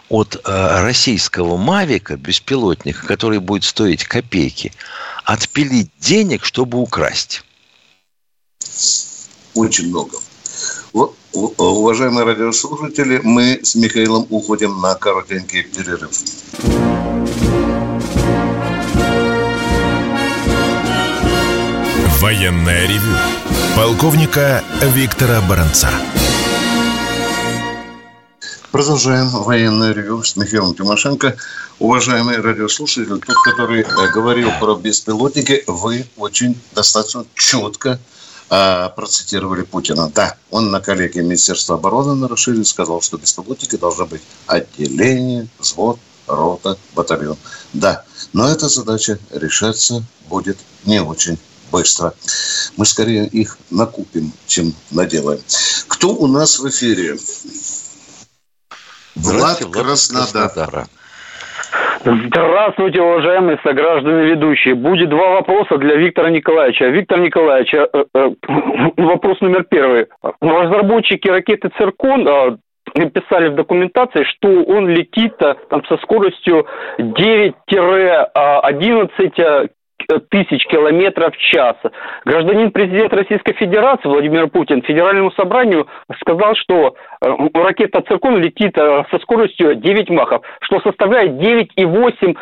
от 0.09 0.35
э, 0.35 0.81
российского 0.81 1.57
Мавика, 1.57 2.17
беспилотника, 2.17 3.05
который 3.07 3.39
будет 3.39 3.63
стоить 3.63 4.03
копейки, 4.03 4.73
отпилить 5.23 5.89
денег, 5.99 6.43
чтобы 6.43 6.79
украсть? 6.79 7.43
Очень 9.55 9.89
много. 9.89 10.17
Вот, 10.91 11.15
уважаемые 11.31 12.25
радиослушатели, 12.25 13.21
мы 13.23 13.59
с 13.63 13.75
Михаилом 13.75 14.27
уходим 14.29 14.79
на 14.81 14.93
коротенький 14.95 15.63
перерыв. 15.63 16.11
Военная 22.23 22.87
ревю. 22.87 23.17
Полковника 23.75 24.63
Виктора 24.81 25.41
Баранца. 25.41 25.89
Продолжаем 28.71 29.27
военное 29.27 29.91
ревю 29.91 30.23
с 30.23 30.37
Михаилом 30.37 30.73
Тимошенко. 30.73 31.35
Уважаемые 31.79 32.39
радиослушатели, 32.39 33.19
тот, 33.19 33.35
который 33.43 33.81
э, 33.81 34.11
говорил 34.13 34.51
про 34.61 34.75
беспилотники, 34.75 35.65
вы 35.67 36.07
очень 36.15 36.57
достаточно 36.73 37.25
четко 37.35 37.99
э, 38.49 38.89
процитировали 38.95 39.63
Путина. 39.63 40.09
Да, 40.15 40.37
он 40.49 40.71
на 40.71 40.79
коллеге 40.79 41.23
Министерства 41.23 41.75
обороны 41.75 42.15
на 42.15 42.29
расширении 42.29 42.63
сказал, 42.63 43.01
что 43.01 43.17
беспилотники 43.17 43.75
должны 43.75 44.05
быть 44.05 44.21
отделение, 44.47 45.49
взвод, 45.59 45.99
рота, 46.27 46.77
батальон. 46.95 47.35
Да, 47.73 48.05
но 48.31 48.47
эта 48.47 48.69
задача 48.69 49.19
решаться 49.33 50.05
будет 50.29 50.57
не 50.85 51.01
очень 51.01 51.37
быстро. 51.73 52.13
Мы 52.77 52.85
скорее 52.85 53.27
их 53.27 53.57
накупим, 53.71 54.31
чем 54.47 54.67
наделаем. 54.91 55.41
Кто 55.89 56.09
у 56.09 56.27
нас 56.27 56.59
в 56.59 56.69
эфире? 56.69 57.15
Влад, 59.15 59.61
Влад 59.61 59.73
Краснодар. 59.73 60.49
Краснодара. 60.49 60.87
Здравствуйте, 62.05 63.01
уважаемые 63.01 63.57
сограждане 63.63 64.31
ведущие. 64.31 64.75
Будет 64.75 65.09
два 65.09 65.35
вопроса 65.35 65.77
для 65.77 65.95
Виктора 65.95 66.29
Николаевича. 66.29 66.87
Виктор 66.87 67.19
Николаевич, 67.19 67.73
э, 67.73 67.87
э, 67.93 68.29
вопрос 68.97 69.39
номер 69.41 69.63
первый. 69.63 70.07
Разработчики 70.41 71.29
ракеты 71.29 71.71
«Циркон» 71.77 72.27
э, 72.27 72.57
писали 73.09 73.47
в 73.49 73.55
документации, 73.55 74.23
что 74.25 74.49
он 74.63 74.89
летит 74.89 75.37
там 75.37 75.83
со 75.85 75.97
скоростью 75.97 76.67
9-11 76.99 79.69
тысяч 80.29 80.65
километров 80.67 81.35
в 81.35 81.37
час. 81.37 81.75
Гражданин 82.25 82.71
президент 82.71 83.13
Российской 83.13 83.53
Федерации 83.53 84.07
Владимир 84.07 84.47
Путин 84.47 84.81
Федеральному 84.81 85.31
собранию 85.31 85.87
сказал, 86.19 86.55
что 86.55 86.95
э, 87.21 87.27
ракета 87.53 88.01
«Циркон» 88.01 88.37
летит 88.37 88.77
э, 88.77 89.03
со 89.11 89.19
скоростью 89.19 89.75
9 89.75 90.09
махов, 90.09 90.41
что 90.61 90.79
составляет 90.81 91.33
9,8 91.33 92.37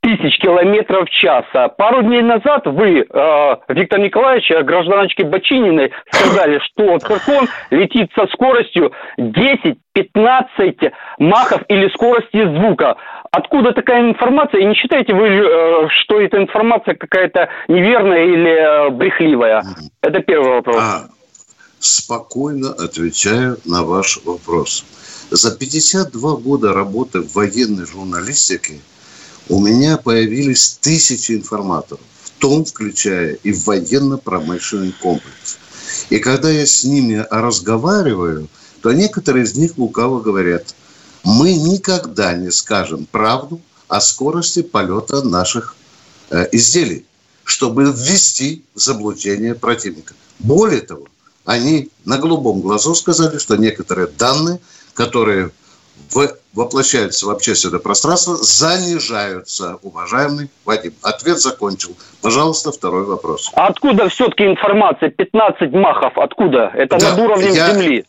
тысяч 0.00 0.38
километров 0.38 1.08
в 1.08 1.10
час. 1.10 1.44
Пару 1.76 2.02
дней 2.02 2.22
назад 2.22 2.66
вы, 2.66 3.00
э, 3.08 3.56
Виктор 3.68 4.00
Николаевич, 4.00 4.50
гражданочке 4.64 5.24
Бочининой, 5.24 5.92
сказали, 6.10 6.58
что 6.60 6.98
«Циркон» 6.98 7.48
летит 7.70 8.10
со 8.16 8.26
скоростью 8.28 8.92
10 9.18 9.78
15 9.94 10.92
махов 11.18 11.62
или 11.68 11.88
скорости 11.88 12.44
звука. 12.58 12.96
Откуда 13.30 13.72
такая 13.72 14.10
информация? 14.10 14.60
И 14.60 14.64
не 14.64 14.74
считаете 14.74 15.14
вы, 15.14 15.28
э, 15.28 15.88
что 16.02 16.20
эта 16.20 16.36
информация 16.36 16.94
какая-то 16.94 17.48
неверная 17.68 18.24
или 18.24 18.88
э, 18.88 18.90
брехливая? 18.90 19.64
Это 20.02 20.20
первый 20.20 20.56
вопрос. 20.56 20.76
А, 20.78 21.06
спокойно 21.78 22.70
отвечаю 22.70 23.58
на 23.64 23.84
ваш 23.84 24.20
вопрос. 24.24 24.84
За 25.30 25.56
52 25.56 26.36
года 26.36 26.72
работы 26.72 27.20
в 27.20 27.34
военной 27.34 27.86
журналистике 27.86 28.80
у 29.48 29.60
меня 29.60 29.96
появились 29.96 30.78
тысячи 30.80 31.32
информаторов, 31.32 32.00
в 32.22 32.30
том 32.40 32.64
включая 32.64 33.34
и 33.34 33.52
военно-промышленный 33.52 34.92
комплекс. 35.00 35.58
И 36.10 36.18
когда 36.18 36.50
я 36.50 36.66
с 36.66 36.84
ними 36.84 37.24
разговариваю– 37.30 38.48
то 38.84 38.92
некоторые 38.92 39.44
из 39.44 39.56
них 39.56 39.78
лукаво 39.78 40.20
говорят, 40.20 40.74
мы 41.24 41.54
никогда 41.54 42.34
не 42.34 42.50
скажем 42.50 43.06
правду 43.06 43.58
о 43.88 43.98
скорости 44.02 44.60
полета 44.60 45.22
наших 45.22 45.74
э, 46.28 46.46
изделий, 46.52 47.06
чтобы 47.44 47.84
ввести 47.84 48.62
в 48.74 48.78
заблуждение 48.78 49.54
противника. 49.54 50.12
Более 50.38 50.82
того, 50.82 51.06
они 51.46 51.88
на 52.04 52.18
голубом 52.18 52.60
глазу 52.60 52.94
сказали, 52.94 53.38
что 53.38 53.56
некоторые 53.56 54.06
данные, 54.06 54.60
которые 54.92 55.50
в, 56.10 56.36
воплощаются 56.52 57.24
в 57.24 57.30
общественное 57.30 57.78
пространство, 57.78 58.36
занижаются, 58.36 59.78
уважаемый 59.80 60.50
Вадим. 60.66 60.92
Ответ 61.00 61.38
закончил. 61.38 61.96
Пожалуйста, 62.20 62.70
второй 62.70 63.04
вопрос. 63.04 63.50
А 63.54 63.68
откуда 63.68 64.10
все-таки 64.10 64.44
информация? 64.44 65.08
15 65.08 65.72
махов, 65.72 66.18
откуда? 66.18 66.70
Это 66.74 66.98
да, 66.98 67.12
над 67.12 67.18
уровнем 67.18 67.54
я, 67.54 67.72
Земли. 67.72 68.04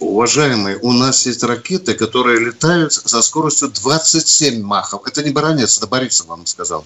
Уважаемые, 0.00 0.78
у 0.82 0.92
нас 0.92 1.26
есть 1.26 1.44
ракеты, 1.44 1.94
которые 1.94 2.40
летают 2.40 2.92
со 2.92 3.22
скоростью 3.22 3.68
27 3.68 4.62
махов. 4.62 5.06
Это 5.06 5.22
не 5.22 5.32
Баранец, 5.32 5.78
это 5.78 5.86
Борисов 5.86 6.26
вам 6.26 6.46
сказал. 6.46 6.84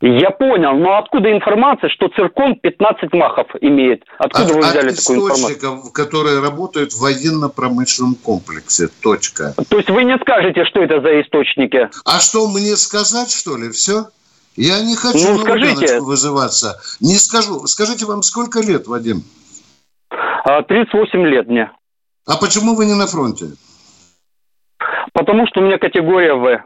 Я 0.00 0.30
понял, 0.30 0.76
но 0.76 0.98
откуда 0.98 1.32
информация, 1.32 1.88
что 1.88 2.08
циркон 2.08 2.56
15 2.56 3.12
махов 3.14 3.46
имеет? 3.60 4.02
Откуда 4.18 4.44
от, 4.44 4.52
вы 4.52 4.60
взяли 4.60 4.90
от 4.90 4.96
такую 4.96 5.20
информацию? 5.20 5.92
которые 5.92 6.40
работают 6.40 6.92
в 6.92 7.00
военно-промышленном 7.00 8.16
комплексе. 8.16 8.88
Точка. 9.00 9.54
То 9.68 9.76
есть 9.78 9.88
вы 9.88 10.04
не 10.04 10.18
скажете, 10.18 10.64
что 10.64 10.82
это 10.82 11.00
за 11.00 11.22
источники? 11.22 11.88
А 12.04 12.18
что, 12.18 12.48
мне 12.48 12.76
сказать, 12.76 13.30
что 13.30 13.56
ли? 13.56 13.70
Все? 13.70 14.08
Я 14.56 14.80
не 14.82 14.94
хочу 14.94 15.32
ну, 15.32 15.38
скажите. 15.38 16.00
вызываться. 16.00 16.80
Не 17.00 17.14
скажу. 17.14 17.66
Скажите, 17.66 18.04
вам 18.04 18.22
сколько 18.22 18.60
лет, 18.60 18.86
Вадим? 18.86 19.22
38 20.68 21.18
а, 21.18 21.26
лет 21.26 21.48
мне. 21.48 21.70
А 22.26 22.36
почему 22.36 22.74
вы 22.74 22.86
не 22.86 22.94
на 22.94 23.06
фронте? 23.06 23.52
Потому 25.12 25.46
что 25.46 25.60
у 25.60 25.64
меня 25.64 25.78
категория 25.78 26.34
В. 26.34 26.64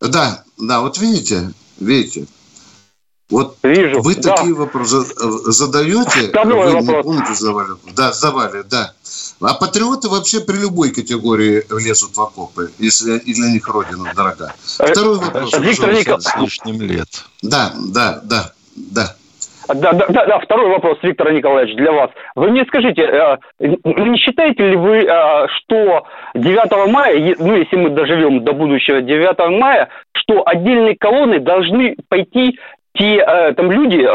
Да, 0.00 0.44
да, 0.58 0.80
вот 0.80 0.98
видите, 0.98 1.52
видите. 1.78 2.26
Вот 3.28 3.58
Вижу, 3.64 4.02
вы 4.02 4.14
да. 4.14 4.36
такие 4.36 4.54
вопросы 4.54 5.04
задаете, 5.50 6.28
Второй 6.28 6.66
вы 6.66 6.80
вопрос. 6.80 6.96
не 6.96 7.02
помните, 7.02 7.34
задавали. 7.34 7.70
Да, 7.92 8.12
задавали, 8.12 8.62
да. 8.62 8.94
А 9.40 9.54
патриоты 9.54 10.08
вообще 10.08 10.40
при 10.40 10.56
любой 10.58 10.90
категории 10.92 11.64
лезут 11.70 12.16
в 12.16 12.20
окопы, 12.20 12.70
если 12.78 13.18
и 13.18 13.34
для 13.34 13.50
них 13.50 13.66
родина 13.68 14.12
дорога. 14.14 14.54
Э, 14.78 14.92
Второй 14.92 15.18
вопрос. 15.18 15.52
Виктор 15.58 15.92
Николаевич. 15.92 16.24
С 16.24 16.36
лишним 16.36 16.80
лет. 16.82 17.08
Да, 17.42 17.74
да, 17.88 18.20
да, 18.22 18.52
да. 18.76 19.16
Да, 19.68 19.92
да, 19.92 20.06
да, 20.08 20.26
да, 20.26 20.38
второй 20.38 20.68
вопрос, 20.70 20.98
Виктор 21.02 21.32
Николаевич, 21.32 21.76
для 21.76 21.92
вас. 21.92 22.10
Вы 22.34 22.50
мне 22.50 22.64
скажите, 22.66 23.02
э, 23.02 23.36
не 23.58 24.18
считаете 24.18 24.70
ли 24.70 24.76
вы, 24.76 25.04
э, 25.04 25.48
что 25.48 26.04
9 26.34 26.88
мая, 26.88 27.34
ну, 27.38 27.56
если 27.56 27.76
мы 27.76 27.90
доживем 27.90 28.44
до 28.44 28.52
будущего 28.52 29.02
9 29.02 29.58
мая, 29.58 29.88
что 30.12 30.42
отдельные 30.46 30.96
колонны 30.96 31.40
должны 31.40 31.96
пойти 32.08 32.58
те 32.94 33.16
э, 33.16 33.52
там 33.54 33.70
люди, 33.70 34.06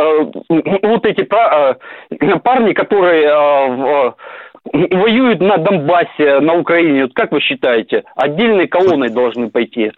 вот 0.50 1.06
эти 1.06 1.24
парни, 1.24 2.74
которые 2.74 4.14
воюют 4.74 5.42
на 5.42 5.58
Донбассе, 5.58 6.40
на 6.40 6.54
Украине, 6.54 7.04
вот 7.04 7.14
как 7.14 7.32
вы 7.32 7.42
считаете, 7.42 8.04
отдельные 8.16 8.68
колонны 8.68 9.10
должны 9.10 9.50
пойти? 9.50 9.92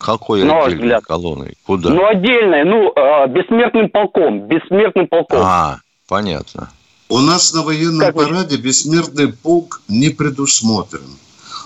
Какой 0.00 0.44
на 0.44 0.64
отдельной 0.64 0.76
взгляд. 0.76 1.04
колонной? 1.04 1.58
Куда? 1.66 1.90
Ну, 1.90 2.06
отдельной, 2.06 2.64
ну, 2.64 2.90
э, 2.96 3.28
бессмертным 3.28 3.90
полком, 3.90 4.48
бессмертным 4.48 5.06
полком. 5.06 5.40
А, 5.42 5.80
понятно. 6.08 6.70
У 7.10 7.18
нас 7.18 7.52
на 7.52 7.62
военном 7.62 8.00
как 8.00 8.14
параде 8.14 8.56
вы... 8.56 8.62
бессмертный 8.62 9.32
полк 9.32 9.82
не 9.88 10.08
предусмотрен. 10.08 11.18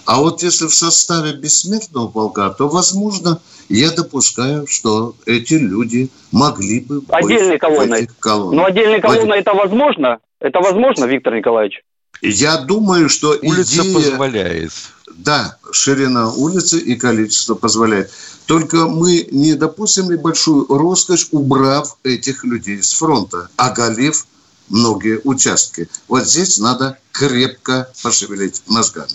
А 0.05 0.19
вот 0.19 0.43
если 0.43 0.67
в 0.67 0.75
составе 0.75 1.35
бессмертного 1.35 2.09
полка, 2.09 2.51
то, 2.51 2.69
возможно, 2.69 3.39
я 3.69 3.93
допускаю, 3.93 4.67
что 4.67 5.15
эти 5.27 5.55
люди 5.55 6.11
могли 6.33 6.81
бы 6.81 7.01
быть 7.01 7.11
Отдельной 7.11 7.59
колонной. 7.59 8.09
колонной. 8.19 8.57
Ну, 8.57 8.65
отдельной 8.65 9.01
колонной 9.01 9.39
это 9.39 9.55
возможно? 9.55 10.19
Это 10.41 10.61
возможно, 10.61 11.05
Виктор 11.05 11.35
Николаевич? 11.35 11.83
Я 12.25 12.57
думаю, 12.59 13.09
что 13.09 13.39
Улица 13.43 13.83
идея... 13.83 13.95
позволяет. 13.95 14.73
Да, 15.17 15.59
ширина 15.71 16.33
улицы 16.33 16.79
и 16.79 16.97
количество 16.97 17.55
позволяет. 17.55 18.11
Только 18.47 18.87
мы 18.87 19.29
не 19.31 19.55
допустим 19.55 20.11
ли 20.11 20.17
большую 20.17 20.67
роскошь, 20.69 21.29
убрав 21.31 21.97
этих 22.03 22.45
людей 22.45 22.83
с 22.83 22.93
фронта, 22.95 23.49
оголив 23.57 24.27
многие 24.69 25.21
участки. 25.25 25.89
Вот 26.09 26.27
здесь 26.27 26.59
надо 26.59 26.99
крепко 27.13 27.91
пошевелить 28.03 28.63
мозгами. 28.67 29.13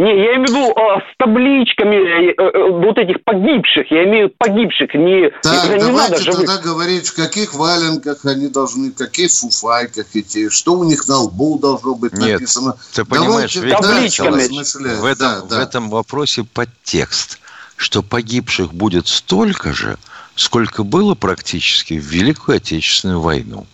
Не, 0.00 0.16
я 0.16 0.36
имею 0.36 0.46
в 0.46 0.48
виду 0.48 0.70
э, 0.70 1.00
с 1.00 1.16
табличками 1.18 1.96
э, 1.96 2.34
э, 2.34 2.70
вот 2.70 2.96
этих 2.96 3.22
погибших. 3.22 3.90
Я 3.90 4.04
имею 4.04 4.30
погибших. 4.30 4.94
Не, 4.94 5.28
так, 5.42 5.68
не 5.68 5.78
давайте 5.78 6.12
надо 6.12 6.22
живых. 6.22 6.46
тогда 6.46 6.56
говорить, 6.56 7.08
в 7.08 7.14
каких 7.14 7.52
валенках 7.52 8.24
они 8.24 8.48
должны, 8.48 8.92
в 8.92 8.94
каких 8.94 9.30
фуфайках 9.30 10.06
идти, 10.14 10.48
что 10.48 10.72
у 10.72 10.84
них 10.84 11.06
на 11.06 11.18
лбу 11.18 11.58
должно 11.58 11.94
быть 11.96 12.14
Нет, 12.14 12.40
написано. 12.40 12.76
ты 12.94 13.04
понимаешь, 13.04 13.54
Виктор, 13.54 13.82
табличками. 13.82 15.00
В 15.00 15.04
этом, 15.04 15.18
да, 15.18 15.42
да. 15.42 15.56
в 15.58 15.60
этом 15.60 15.90
вопросе 15.90 16.44
подтекст, 16.44 17.38
что 17.76 18.02
погибших 18.02 18.72
будет 18.72 19.06
столько 19.06 19.74
же, 19.74 19.98
сколько 20.34 20.82
было 20.82 21.14
практически 21.14 21.92
в 21.92 22.04
Великую 22.04 22.56
Отечественную 22.56 23.20
войну. 23.20 23.66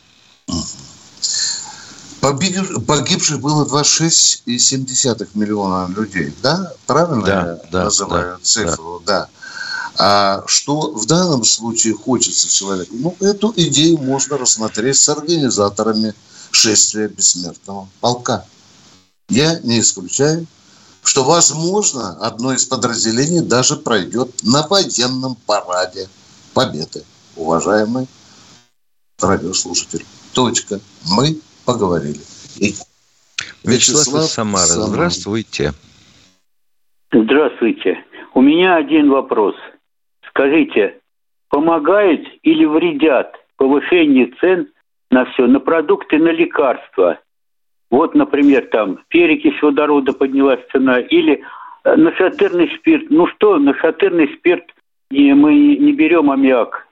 Погибших 2.86 3.40
было 3.40 3.64
26,7 3.64 5.28
миллиона 5.34 5.92
людей, 5.94 6.34
да? 6.42 6.72
Правильно 6.86 7.24
да, 7.24 7.32
я 7.32 7.60
да, 7.70 7.84
называю 7.84 8.38
да, 8.38 8.44
цифру? 8.44 9.02
Да. 9.04 9.20
да. 9.20 9.28
А 9.98 10.44
что 10.46 10.92
в 10.92 11.06
данном 11.06 11.44
случае 11.44 11.94
хочется 11.94 12.52
человеку? 12.52 12.94
Ну, 12.94 13.16
эту 13.20 13.52
идею 13.56 13.98
можно 13.98 14.36
рассмотреть 14.36 14.96
с 14.96 15.08
организаторами 15.08 16.14
шествия 16.50 17.08
бессмертного 17.08 17.88
полка. 18.00 18.44
Я 19.28 19.58
не 19.60 19.80
исключаю, 19.80 20.46
что, 21.02 21.24
возможно, 21.24 22.16
одно 22.20 22.52
из 22.52 22.64
подразделений 22.64 23.40
даже 23.40 23.76
пройдет 23.76 24.42
на 24.42 24.66
военном 24.66 25.36
параде 25.46 26.08
Победы. 26.52 27.04
Уважаемый 27.36 28.08
радиослушатель. 29.18 30.04
Точка. 30.32 30.80
Мы 31.04 31.40
поговорили. 31.66 32.20
И 32.58 32.74
Вячеслав, 33.64 34.06
Вячеслав 34.06 34.24
Самара, 34.24 34.66
Самара, 34.66 34.88
здравствуйте. 34.88 35.72
Здравствуйте. 37.12 38.04
У 38.34 38.40
меня 38.40 38.76
один 38.76 39.10
вопрос. 39.10 39.54
Скажите, 40.28 40.98
помогает 41.48 42.22
или 42.42 42.64
вредят 42.64 43.34
повышение 43.56 44.30
цен 44.40 44.68
на 45.10 45.24
все, 45.26 45.46
на 45.46 45.60
продукты, 45.60 46.18
на 46.18 46.30
лекарства? 46.30 47.18
Вот, 47.90 48.14
например, 48.14 48.68
там 48.72 48.98
перекись 49.08 49.60
водорода 49.62 50.12
поднялась 50.12 50.60
цена, 50.72 50.98
или 50.98 51.42
э, 51.84 51.96
нашатырный 51.96 52.70
спирт. 52.76 53.06
Ну 53.10 53.26
что, 53.28 53.58
нашатырный 53.58 54.34
спирт, 54.36 54.64
и 55.10 55.32
мы 55.32 55.54
не 55.54 55.92
берем 55.92 56.30
аммиак. 56.30 56.85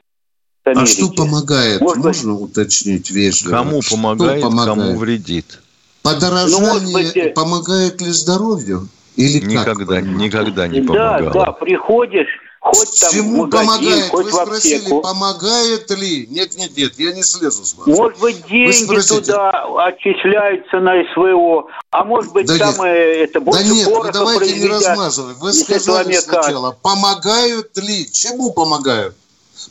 Америки. 0.64 0.82
А 0.82 0.86
что 0.86 1.08
помогает? 1.10 1.80
Может 1.80 2.04
Можно 2.04 2.34
уточнить 2.34 3.10
вежливо? 3.10 3.50
Кому 3.50 3.80
помогает, 3.88 4.42
помогает, 4.42 4.78
кому 4.78 4.98
вредит? 4.98 5.60
Подорожание 6.02 6.82
ну, 6.82 6.92
быть... 6.92 7.34
помогает 7.34 8.00
ли 8.00 8.10
здоровью? 8.10 8.88
Или 9.16 9.44
никогда, 9.44 9.96
как? 9.96 10.04
никогда 10.04 10.66
не 10.66 10.80
помогало. 10.80 11.30
Да, 11.30 11.44
да, 11.46 11.52
приходишь, 11.52 12.28
хоть 12.60 13.00
там 13.00 13.12
Чему 13.12 13.44
магазин, 13.44 13.68
помогает? 13.68 14.04
хоть 14.10 14.24
Вы 14.24 14.32
спросили, 14.32 14.76
аптеку. 14.76 15.00
помогает 15.02 15.90
ли? 15.90 16.26
Нет, 16.30 16.56
нет, 16.56 16.76
нет, 16.76 16.92
я 16.98 17.12
не 17.12 17.22
слезу 17.22 17.64
с 17.64 17.74
вас. 17.74 17.86
Может 17.86 18.18
быть, 18.20 18.46
деньги 18.48 19.06
туда 19.06 19.66
отчисляются 19.86 20.80
на 20.80 20.94
СВО, 21.12 21.68
а 21.90 22.04
может 22.04 22.32
быть, 22.32 22.46
да 22.46 22.58
там 22.58 22.74
нет. 22.84 23.28
это 23.28 23.40
больше 23.40 23.62
Да 23.62 23.68
нет, 23.68 23.86
вы 23.86 24.12
давайте 24.12 24.58
не 24.60 24.66
размазывать. 24.66 25.36
Вы 25.38 25.52
сказали 25.52 26.14
сначала, 26.14 26.72
помогают 26.72 27.76
ли? 27.76 28.10
Чему 28.10 28.52
помогают? 28.52 29.14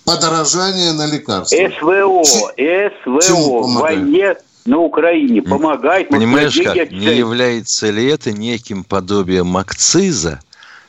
Подорожание 0.06 0.94
на 0.94 1.06
лекарства. 1.06 1.56
СВО, 1.56 2.24
СВО 2.24 3.60
в 3.60 3.62
помогает? 3.62 4.00
войне 4.00 4.36
на 4.66 4.78
Украине 4.80 5.42
помогает. 5.42 6.10
Понимаешь 6.10 6.58
как? 6.64 6.92
Не 6.92 7.16
является 7.18 7.90
ли 7.90 8.06
это 8.08 8.32
неким 8.32 8.84
подобием 8.84 9.56
акциза, 9.58 10.40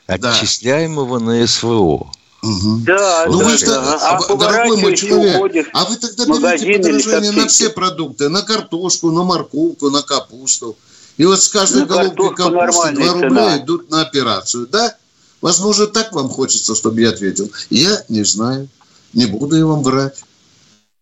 отчисляемого 0.07 1.19
на 1.19 1.47
СВО? 1.47 2.11
Да, 2.43 3.25
Ну 3.27 3.39
да, 3.39 3.45
вы 3.47 3.57
же, 3.57 3.67
да. 3.67 3.99
а, 4.03 4.19
А 4.19 4.37
дорогой 4.37 4.77
мой 4.77 4.95
человек, 4.97 5.69
а 5.73 5.87
вы 5.87 5.97
тогда 5.97 6.27
берете 6.27 6.77
подорожание 6.77 7.33
на 7.33 7.47
все 7.49 7.71
продукты, 7.71 8.29
на 8.29 8.43
картошку, 8.43 9.11
на 9.11 9.23
морковку, 9.25 9.89
на 9.89 10.03
капусту. 10.03 10.77
И 11.17 11.25
вот 11.25 11.41
с 11.43 11.49
каждой 11.49 11.87
головки 11.87 12.17
картошку 12.17 12.35
капусты 12.35 12.51
2 12.53 12.67
нормальная 12.67 13.13
рубля 13.13 13.29
цена. 13.29 13.59
идут 13.59 13.91
на 13.91 14.03
операцию, 14.03 14.67
да? 14.67 14.95
Возможно, 15.41 15.87
так 15.87 16.13
вам 16.13 16.29
хочется, 16.29 16.75
чтобы 16.75 17.01
я 17.01 17.11
ответил. 17.11 17.51
Я 17.71 18.03
не 18.11 18.25
знаю. 18.25 18.69
Не 19.15 19.27
буду 19.27 19.57
я 19.57 19.67
вам 19.67 19.83
врать. 19.83 20.23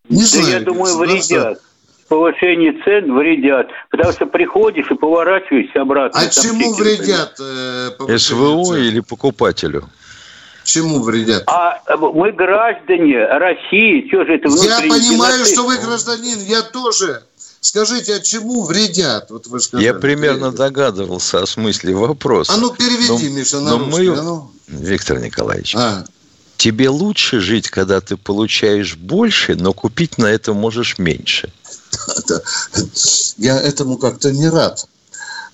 Не 0.09 0.21
Да 0.23 0.27
знаю. 0.27 0.49
я 0.51 0.61
думаю, 0.61 0.97
вредят. 0.99 1.61
Повышение 2.09 2.73
цен 2.85 3.17
вредят. 3.17 3.69
Потому 3.91 4.13
что 4.13 4.27
приходишь 4.27 4.91
и 4.91 4.95
поворачиваешься 4.95 5.81
обратно. 5.81 6.21
А 6.21 6.29
чему 6.29 6.75
вредят? 6.75 7.39
э, 7.41 8.19
СВО 8.19 8.65
цен? 8.75 8.83
или 8.83 9.01
покупателю? 9.01 9.89
Чему 10.65 11.01
вредят? 11.03 11.45
А 11.47 11.81
мы 11.97 12.33
граждане 12.33 13.25
России, 13.27 14.07
что 14.09 14.25
же 14.25 14.35
это 14.35 14.49
Я 14.49 14.81
понимаю, 14.81 15.37
геноцид? 15.39 15.55
что 15.55 15.67
вы 15.67 15.79
гражданин, 15.79 16.39
я 16.41 16.63
тоже. 16.63 17.23
Скажите, 17.61 18.17
а 18.17 18.21
чему 18.21 18.65
вредят? 18.65 19.31
Вот 19.31 19.47
вы 19.47 19.61
сказали. 19.61 19.87
Я 19.87 19.95
примерно 19.95 20.53
догадывался 20.53 21.43
о 21.43 21.47
смысле 21.47 21.95
вопроса. 21.95 22.53
А 22.53 22.57
ну 22.59 22.71
переведи, 22.75 23.29
Но- 23.29 23.37
Миша, 23.39 23.61
на 23.61 23.71
но 23.77 23.85
русский. 23.87 24.09
мы- 24.11 24.19
а 24.19 24.23
ну. 24.23 24.51
Виктор 24.69 25.19
Николаевич, 25.21 25.75
А, 25.77 26.05
тебе 26.63 26.91
лучше 26.91 27.41
жить, 27.41 27.71
когда 27.71 28.01
ты 28.01 28.17
получаешь 28.17 28.97
больше, 28.97 29.57
но 29.57 29.73
купить 29.73 30.17
на 30.17 30.27
это 30.27 30.53
можешь 30.53 30.97
меньше. 30.97 31.53
да. 32.29 32.41
Я 33.37 33.61
этому 33.61 33.99
как-то 33.99 34.31
не 34.31 34.49
рад. 34.49 34.87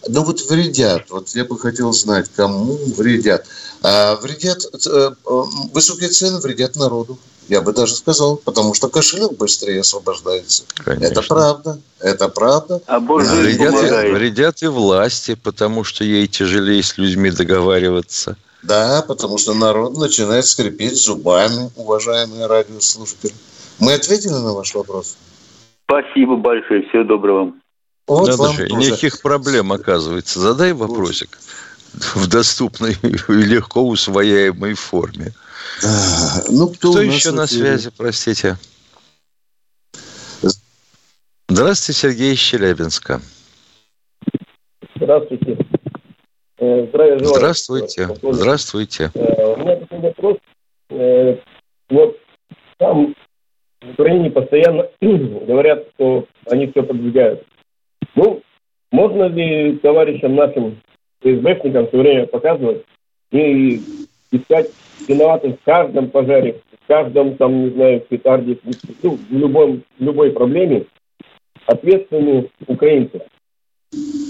Но 0.06 0.22
вот 0.22 0.42
вредят. 0.50 1.06
Вот 1.08 1.30
я 1.30 1.46
бы 1.46 1.58
хотел 1.58 1.94
знать, 1.94 2.30
кому 2.36 2.78
вредят. 2.98 3.46
А 3.82 4.16
вредят, 4.16 4.58
э, 4.86 5.10
э, 5.26 5.42
высокие 5.72 6.10
цены 6.10 6.40
вредят 6.40 6.76
народу. 6.76 7.18
Я 7.48 7.62
бы 7.62 7.72
даже 7.72 7.96
сказал, 7.96 8.36
потому 8.36 8.74
что 8.74 8.90
кошелек 8.90 9.32
быстрее 9.32 9.80
освобождается. 9.80 10.64
Конечно. 10.84 11.06
Это 11.06 11.22
правда. 11.22 11.80
Это 12.00 12.28
правда. 12.28 12.82
А 12.86 13.00
Боже, 13.00 13.30
Вредят, 13.30 13.74
и- 13.74 14.12
вредят 14.12 14.62
и 14.62 14.66
власти, 14.66 15.36
потому 15.42 15.84
что 15.84 16.04
ей 16.04 16.26
тяжелее 16.26 16.82
с 16.82 16.98
людьми 16.98 17.30
договариваться. 17.30 18.36
Да, 18.62 19.04
потому 19.06 19.38
что 19.38 19.54
народ 19.54 19.96
начинает 19.96 20.44
скрипеть 20.44 20.96
зубами, 20.96 21.70
уважаемые 21.76 22.46
радиослушатели. 22.46 23.32
Мы 23.78 23.94
ответили 23.94 24.32
на 24.32 24.52
ваш 24.52 24.74
вопрос? 24.74 25.16
Спасибо 25.84 26.36
большое. 26.36 26.82
Всего 26.88 27.04
доброго 27.04 27.38
вам. 27.38 27.60
Вот 28.06 28.26
Надо 28.28 28.42
вам 28.42 28.56
же, 28.56 28.66
и 28.66 28.68
тоже. 28.68 28.86
никаких 28.86 29.22
проблем, 29.22 29.72
оказывается. 29.72 30.40
Задай 30.40 30.72
вопросик 30.72 31.38
в 31.92 32.26
доступной 32.26 32.96
и 33.02 33.32
легко 33.32 33.86
усвояемой 33.86 34.74
форме. 34.74 35.32
Да. 35.82 36.44
Ну, 36.48 36.68
кто, 36.68 36.92
Кто 36.92 37.02
еще 37.02 37.30
на 37.30 37.46
связи, 37.46 37.90
простите? 37.96 38.56
Здравствуйте, 41.48 42.00
Сергей 42.00 42.34
из 42.34 42.38
Челябинска. 42.38 43.20
Здравствуйте. 44.96 45.57
Э, 46.58 46.86
Здравия 46.86 47.18
желаю. 47.18 47.36
Здравствуйте. 47.36 48.08
Здравствуйте. 48.22 49.10
Э, 49.14 49.54
У 49.54 49.56
меня 49.58 49.76
такой 49.76 49.98
вопрос. 50.00 50.36
Э, 50.90 51.36
Вот 51.90 52.18
там 52.78 53.14
в 53.80 53.90
Украине 53.92 54.30
постоянно 54.30 54.88
говорят, 55.00 55.86
что 55.94 56.26
они 56.46 56.66
все 56.68 56.82
продвигают. 56.82 57.44
Ну, 58.14 58.42
можно 58.90 59.24
ли 59.28 59.76
товарищам 59.78 60.34
нашим 60.34 60.80
ФСБшникам 61.22 61.88
все 61.88 61.98
время 61.98 62.26
показывать 62.26 62.84
и 63.30 63.80
искать 64.32 64.70
виноватых 65.06 65.60
в 65.60 65.64
каждом 65.64 66.10
пожаре, 66.10 66.60
в 66.82 66.86
каждом, 66.88 67.36
там, 67.36 67.64
не 67.64 67.70
знаю, 67.70 68.00
петарде, 68.00 68.58
ну, 69.02 69.10
в, 69.16 69.32
любом, 69.32 69.82
в 69.98 70.02
любой 70.02 70.32
проблеме 70.32 70.86
ответственные 71.66 72.48
украинцы? 72.66 73.20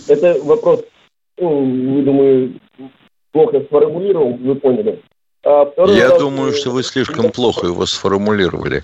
Это 0.09 0.39
вопрос, 0.43 0.85
ну, 1.41 1.95
вы, 1.95 2.03
думаю, 2.03 2.61
плохо 3.32 3.61
сформулировал, 3.61 4.34
вы 4.34 4.55
поняли. 4.55 5.03
А 5.45 5.66
второй 5.66 5.97
Я 5.97 6.11
раз, 6.11 6.18
думаю, 6.18 6.53
что 6.53 6.70
вы 6.70 6.82
слишком 6.82 7.30
плохо 7.30 7.66
его 7.66 7.86
сформулировали. 7.86 8.82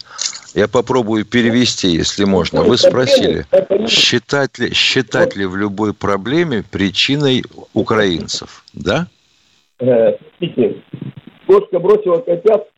Я 0.55 0.69
попробую 0.69 1.25
перевести, 1.25 1.89
если 1.89 2.25
можно. 2.25 2.63
Вы 2.63 2.79
спросили, 2.79 3.45
считать 3.89 4.59
ли, 4.59 4.73
считать 4.73 5.37
ли 5.37 5.47
в 5.47 5.57
любой 5.57 5.93
проблеме 5.93 6.63
причиной 6.71 7.43
украинцев, 7.73 8.65
да? 8.73 9.09
э, 9.81 10.17
кошка 11.47 11.79
бросила 11.79 12.19
котят, 12.19 12.69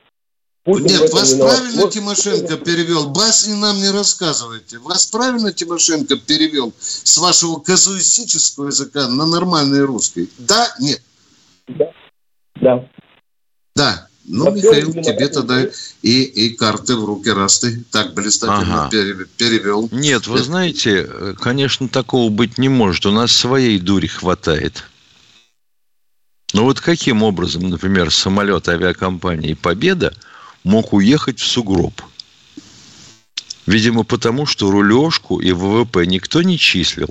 Путин 0.66 0.86
Нет, 0.86 1.12
вас 1.12 1.32
виноват. 1.32 1.56
правильно 1.58 1.82
Вот- 1.82 1.92
Тимошенко 1.94 2.56
перевел. 2.56 3.08
Басни 3.10 3.54
нам 3.54 3.76
не 3.78 3.88
рассказывайте. 3.90 4.78
Вас 4.78 5.06
правильно 5.06 5.52
Тимошенко 5.52 6.16
перевел 6.16 6.74
с 6.80 7.16
вашего 7.18 7.60
казуистического 7.60 8.66
языка 8.66 9.06
на 9.06 9.26
нормальный 9.26 9.84
русский? 9.84 10.28
Да? 10.38 10.74
Нет? 10.80 11.00
Да. 12.60 12.88
Да. 13.76 14.08
Ну, 14.24 14.46
Во 14.46 14.50
Михаил, 14.50 14.92
тебе 14.92 15.28
тогда 15.28 15.62
и, 16.02 16.22
и 16.22 16.56
карты 16.56 16.96
в 16.96 17.04
руки, 17.04 17.30
раз 17.30 17.60
ты 17.60 17.84
так 17.92 18.12
блистательно 18.14 18.86
Ага. 18.86 18.90
пере- 18.90 19.24
перевел. 19.36 19.88
Нет, 19.92 20.26
вы 20.26 20.40
знаете, 20.42 21.06
э, 21.08 21.34
конечно, 21.40 21.88
такого 21.88 22.28
быть 22.28 22.58
не 22.58 22.68
может. 22.68 23.06
У 23.06 23.12
нас 23.12 23.30
своей 23.30 23.78
дури 23.78 24.08
хватает. 24.08 24.82
Но 26.54 26.64
вот 26.64 26.80
каким 26.80 27.22
образом, 27.22 27.70
например, 27.70 28.10
самолет 28.12 28.68
авиакомпании 28.68 29.54
«Победа» 29.54 30.12
мог 30.66 30.92
уехать 30.92 31.38
в 31.38 31.46
сугроб? 31.46 32.02
Видимо, 33.66 34.02
потому 34.02 34.46
что 34.46 34.70
рулежку 34.70 35.38
и 35.38 35.52
ВВП 35.52 36.06
никто 36.06 36.42
не 36.42 36.58
числил. 36.58 37.08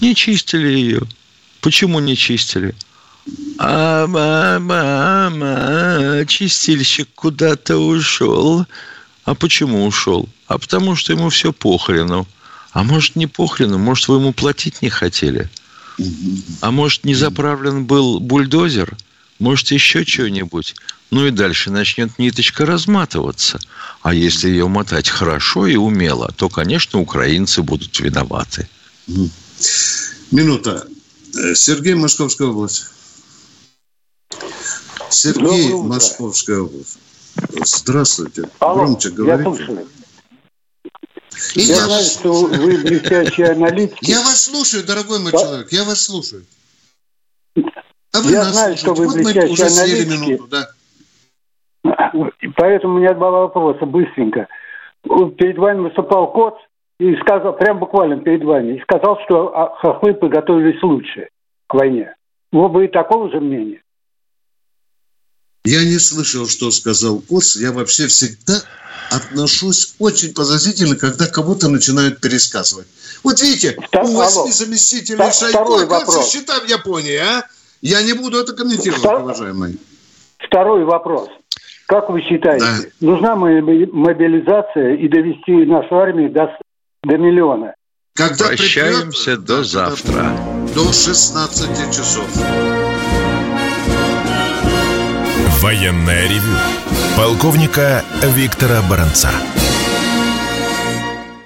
Не 0.00 0.14
чистили 0.14 0.68
ее. 0.68 1.02
Почему 1.60 2.00
не 2.00 2.16
чистили? 2.16 2.74
А 3.58 4.06
мама, 4.06 6.24
чистильщик 6.26 7.08
куда-то 7.14 7.76
ушел. 7.76 8.66
А 9.24 9.34
почему 9.34 9.86
ушел? 9.86 10.28
А 10.46 10.58
потому 10.58 10.96
что 10.96 11.12
ему 11.12 11.28
все 11.28 11.52
похрену. 11.52 12.26
А 12.72 12.84
может, 12.84 13.16
не 13.16 13.26
похрену, 13.26 13.78
может, 13.78 14.08
вы 14.08 14.16
ему 14.16 14.32
платить 14.32 14.80
не 14.80 14.88
хотели. 14.88 15.50
А 16.62 16.70
может, 16.70 17.04
не 17.04 17.14
заправлен 17.14 17.84
был 17.84 18.18
бульдозер? 18.18 18.96
Может, 19.42 19.72
еще 19.72 20.04
что-нибудь? 20.04 20.76
Ну 21.10 21.26
и 21.26 21.32
дальше 21.32 21.72
начнет 21.72 22.16
ниточка 22.16 22.64
разматываться. 22.64 23.58
А 24.00 24.14
если 24.14 24.48
ее 24.48 24.68
мотать 24.68 25.08
хорошо 25.08 25.66
и 25.66 25.74
умело, 25.74 26.32
то, 26.36 26.48
конечно, 26.48 27.00
украинцы 27.00 27.60
будут 27.64 27.98
виноваты. 27.98 28.68
Минута. 30.30 30.86
Э, 31.34 31.56
Сергей, 31.56 31.94
Московская 31.94 32.46
область. 32.46 32.84
Сергей, 35.10 35.70
Доброе. 35.70 35.88
Московская 35.88 36.60
область. 36.60 36.98
Здравствуйте. 37.66 38.48
Алло, 38.60 38.84
Громче 38.84 39.08
я 39.08 39.14
говорите. 39.14 39.42
слушаю. 39.56 39.88
И 41.56 41.60
я, 41.62 41.66
я 41.66 41.84
знаю, 41.84 41.90
вас 41.90 42.12
что 42.12 42.46
вы 42.46 42.78
блестящий 42.84 43.42
аналитик. 43.42 43.98
Я 44.02 44.20
вас 44.20 44.44
слушаю, 44.44 44.84
дорогой 44.84 45.18
мой 45.18 45.32
человек, 45.32 45.72
я 45.72 45.82
вас 45.82 46.00
слушаю. 46.00 46.46
А 48.14 48.20
вы 48.20 48.32
Я 48.32 48.44
нас 48.44 48.54
знаю, 48.54 48.76
что 48.76 48.94
вы 48.94 49.06
Вот 49.06 49.16
мы 49.16 49.48
уже 49.48 49.70
съели 49.70 50.08
минуту, 50.08 50.48
да. 50.48 50.68
Поэтому 52.56 52.96
у 52.96 52.98
меня 52.98 53.14
два 53.14 53.30
вопроса 53.30 53.86
быстренько. 53.86 54.48
Перед 55.02 55.58
вами 55.58 55.80
выступал 55.80 56.32
Кот 56.32 56.58
и 56.98 57.16
сказал, 57.16 57.56
прям 57.56 57.78
буквально 57.78 58.18
перед 58.18 58.44
вами, 58.44 58.76
и 58.76 58.82
сказал, 58.82 59.18
что 59.24 59.56
а, 59.56 59.74
хохлы 59.76 60.14
подготовились 60.14 60.80
лучше 60.82 61.28
к 61.66 61.74
войне. 61.74 62.14
Вы 62.52 62.68
бы 62.68 62.84
и 62.84 62.88
такого 62.88 63.30
же 63.30 63.40
мнения? 63.40 63.82
Я 65.64 65.84
не 65.84 65.98
слышал, 65.98 66.46
что 66.46 66.70
сказал 66.70 67.20
Коц. 67.20 67.56
Я 67.56 67.72
вообще 67.72 68.08
всегда 68.08 68.54
отношусь 69.10 69.94
очень 69.98 70.34
подозрительно, 70.34 70.96
когда 70.96 71.26
кого-то 71.26 71.68
начинают 71.68 72.20
пересказывать. 72.20 72.86
Вот 73.24 73.40
видите, 73.40 73.76
Втор... 73.80 74.04
у 74.04 74.16
восьми 74.16 74.52
заместителей 74.52 75.16
Втор... 75.16 75.32
Шойгу, 75.32 75.74
оказывается, 75.74 76.30
счета 76.30 76.60
в 76.60 76.68
Японии, 76.68 77.16
а? 77.16 77.46
Я 77.82 78.02
не 78.02 78.12
буду 78.12 78.38
это 78.38 78.54
комментировать, 78.54 79.00
Втор... 79.00 79.22
уважаемый. 79.22 79.78
Второй 80.38 80.84
вопрос. 80.84 81.28
Как 81.86 82.08
вы 82.08 82.22
считаете, 82.22 82.64
да. 82.64 83.06
нужна 83.06 83.36
мобилизация 83.36 84.94
и 84.94 85.08
довести 85.08 85.52
нашу 85.66 85.96
армию 85.96 86.30
до, 86.30 86.56
до 87.02 87.18
миллиона? 87.18 87.74
Когда 88.14 88.46
Прощаемся 88.46 89.36
припрет, 89.36 89.44
до 89.44 89.64
завтра. 89.64 90.24
До 90.74 90.92
16 90.92 91.94
часов. 91.94 92.26
Военная 95.60 96.28
ревю. 96.28 96.56
Полковника 97.16 98.04
Виктора 98.36 98.80
Баранца. 98.88 99.30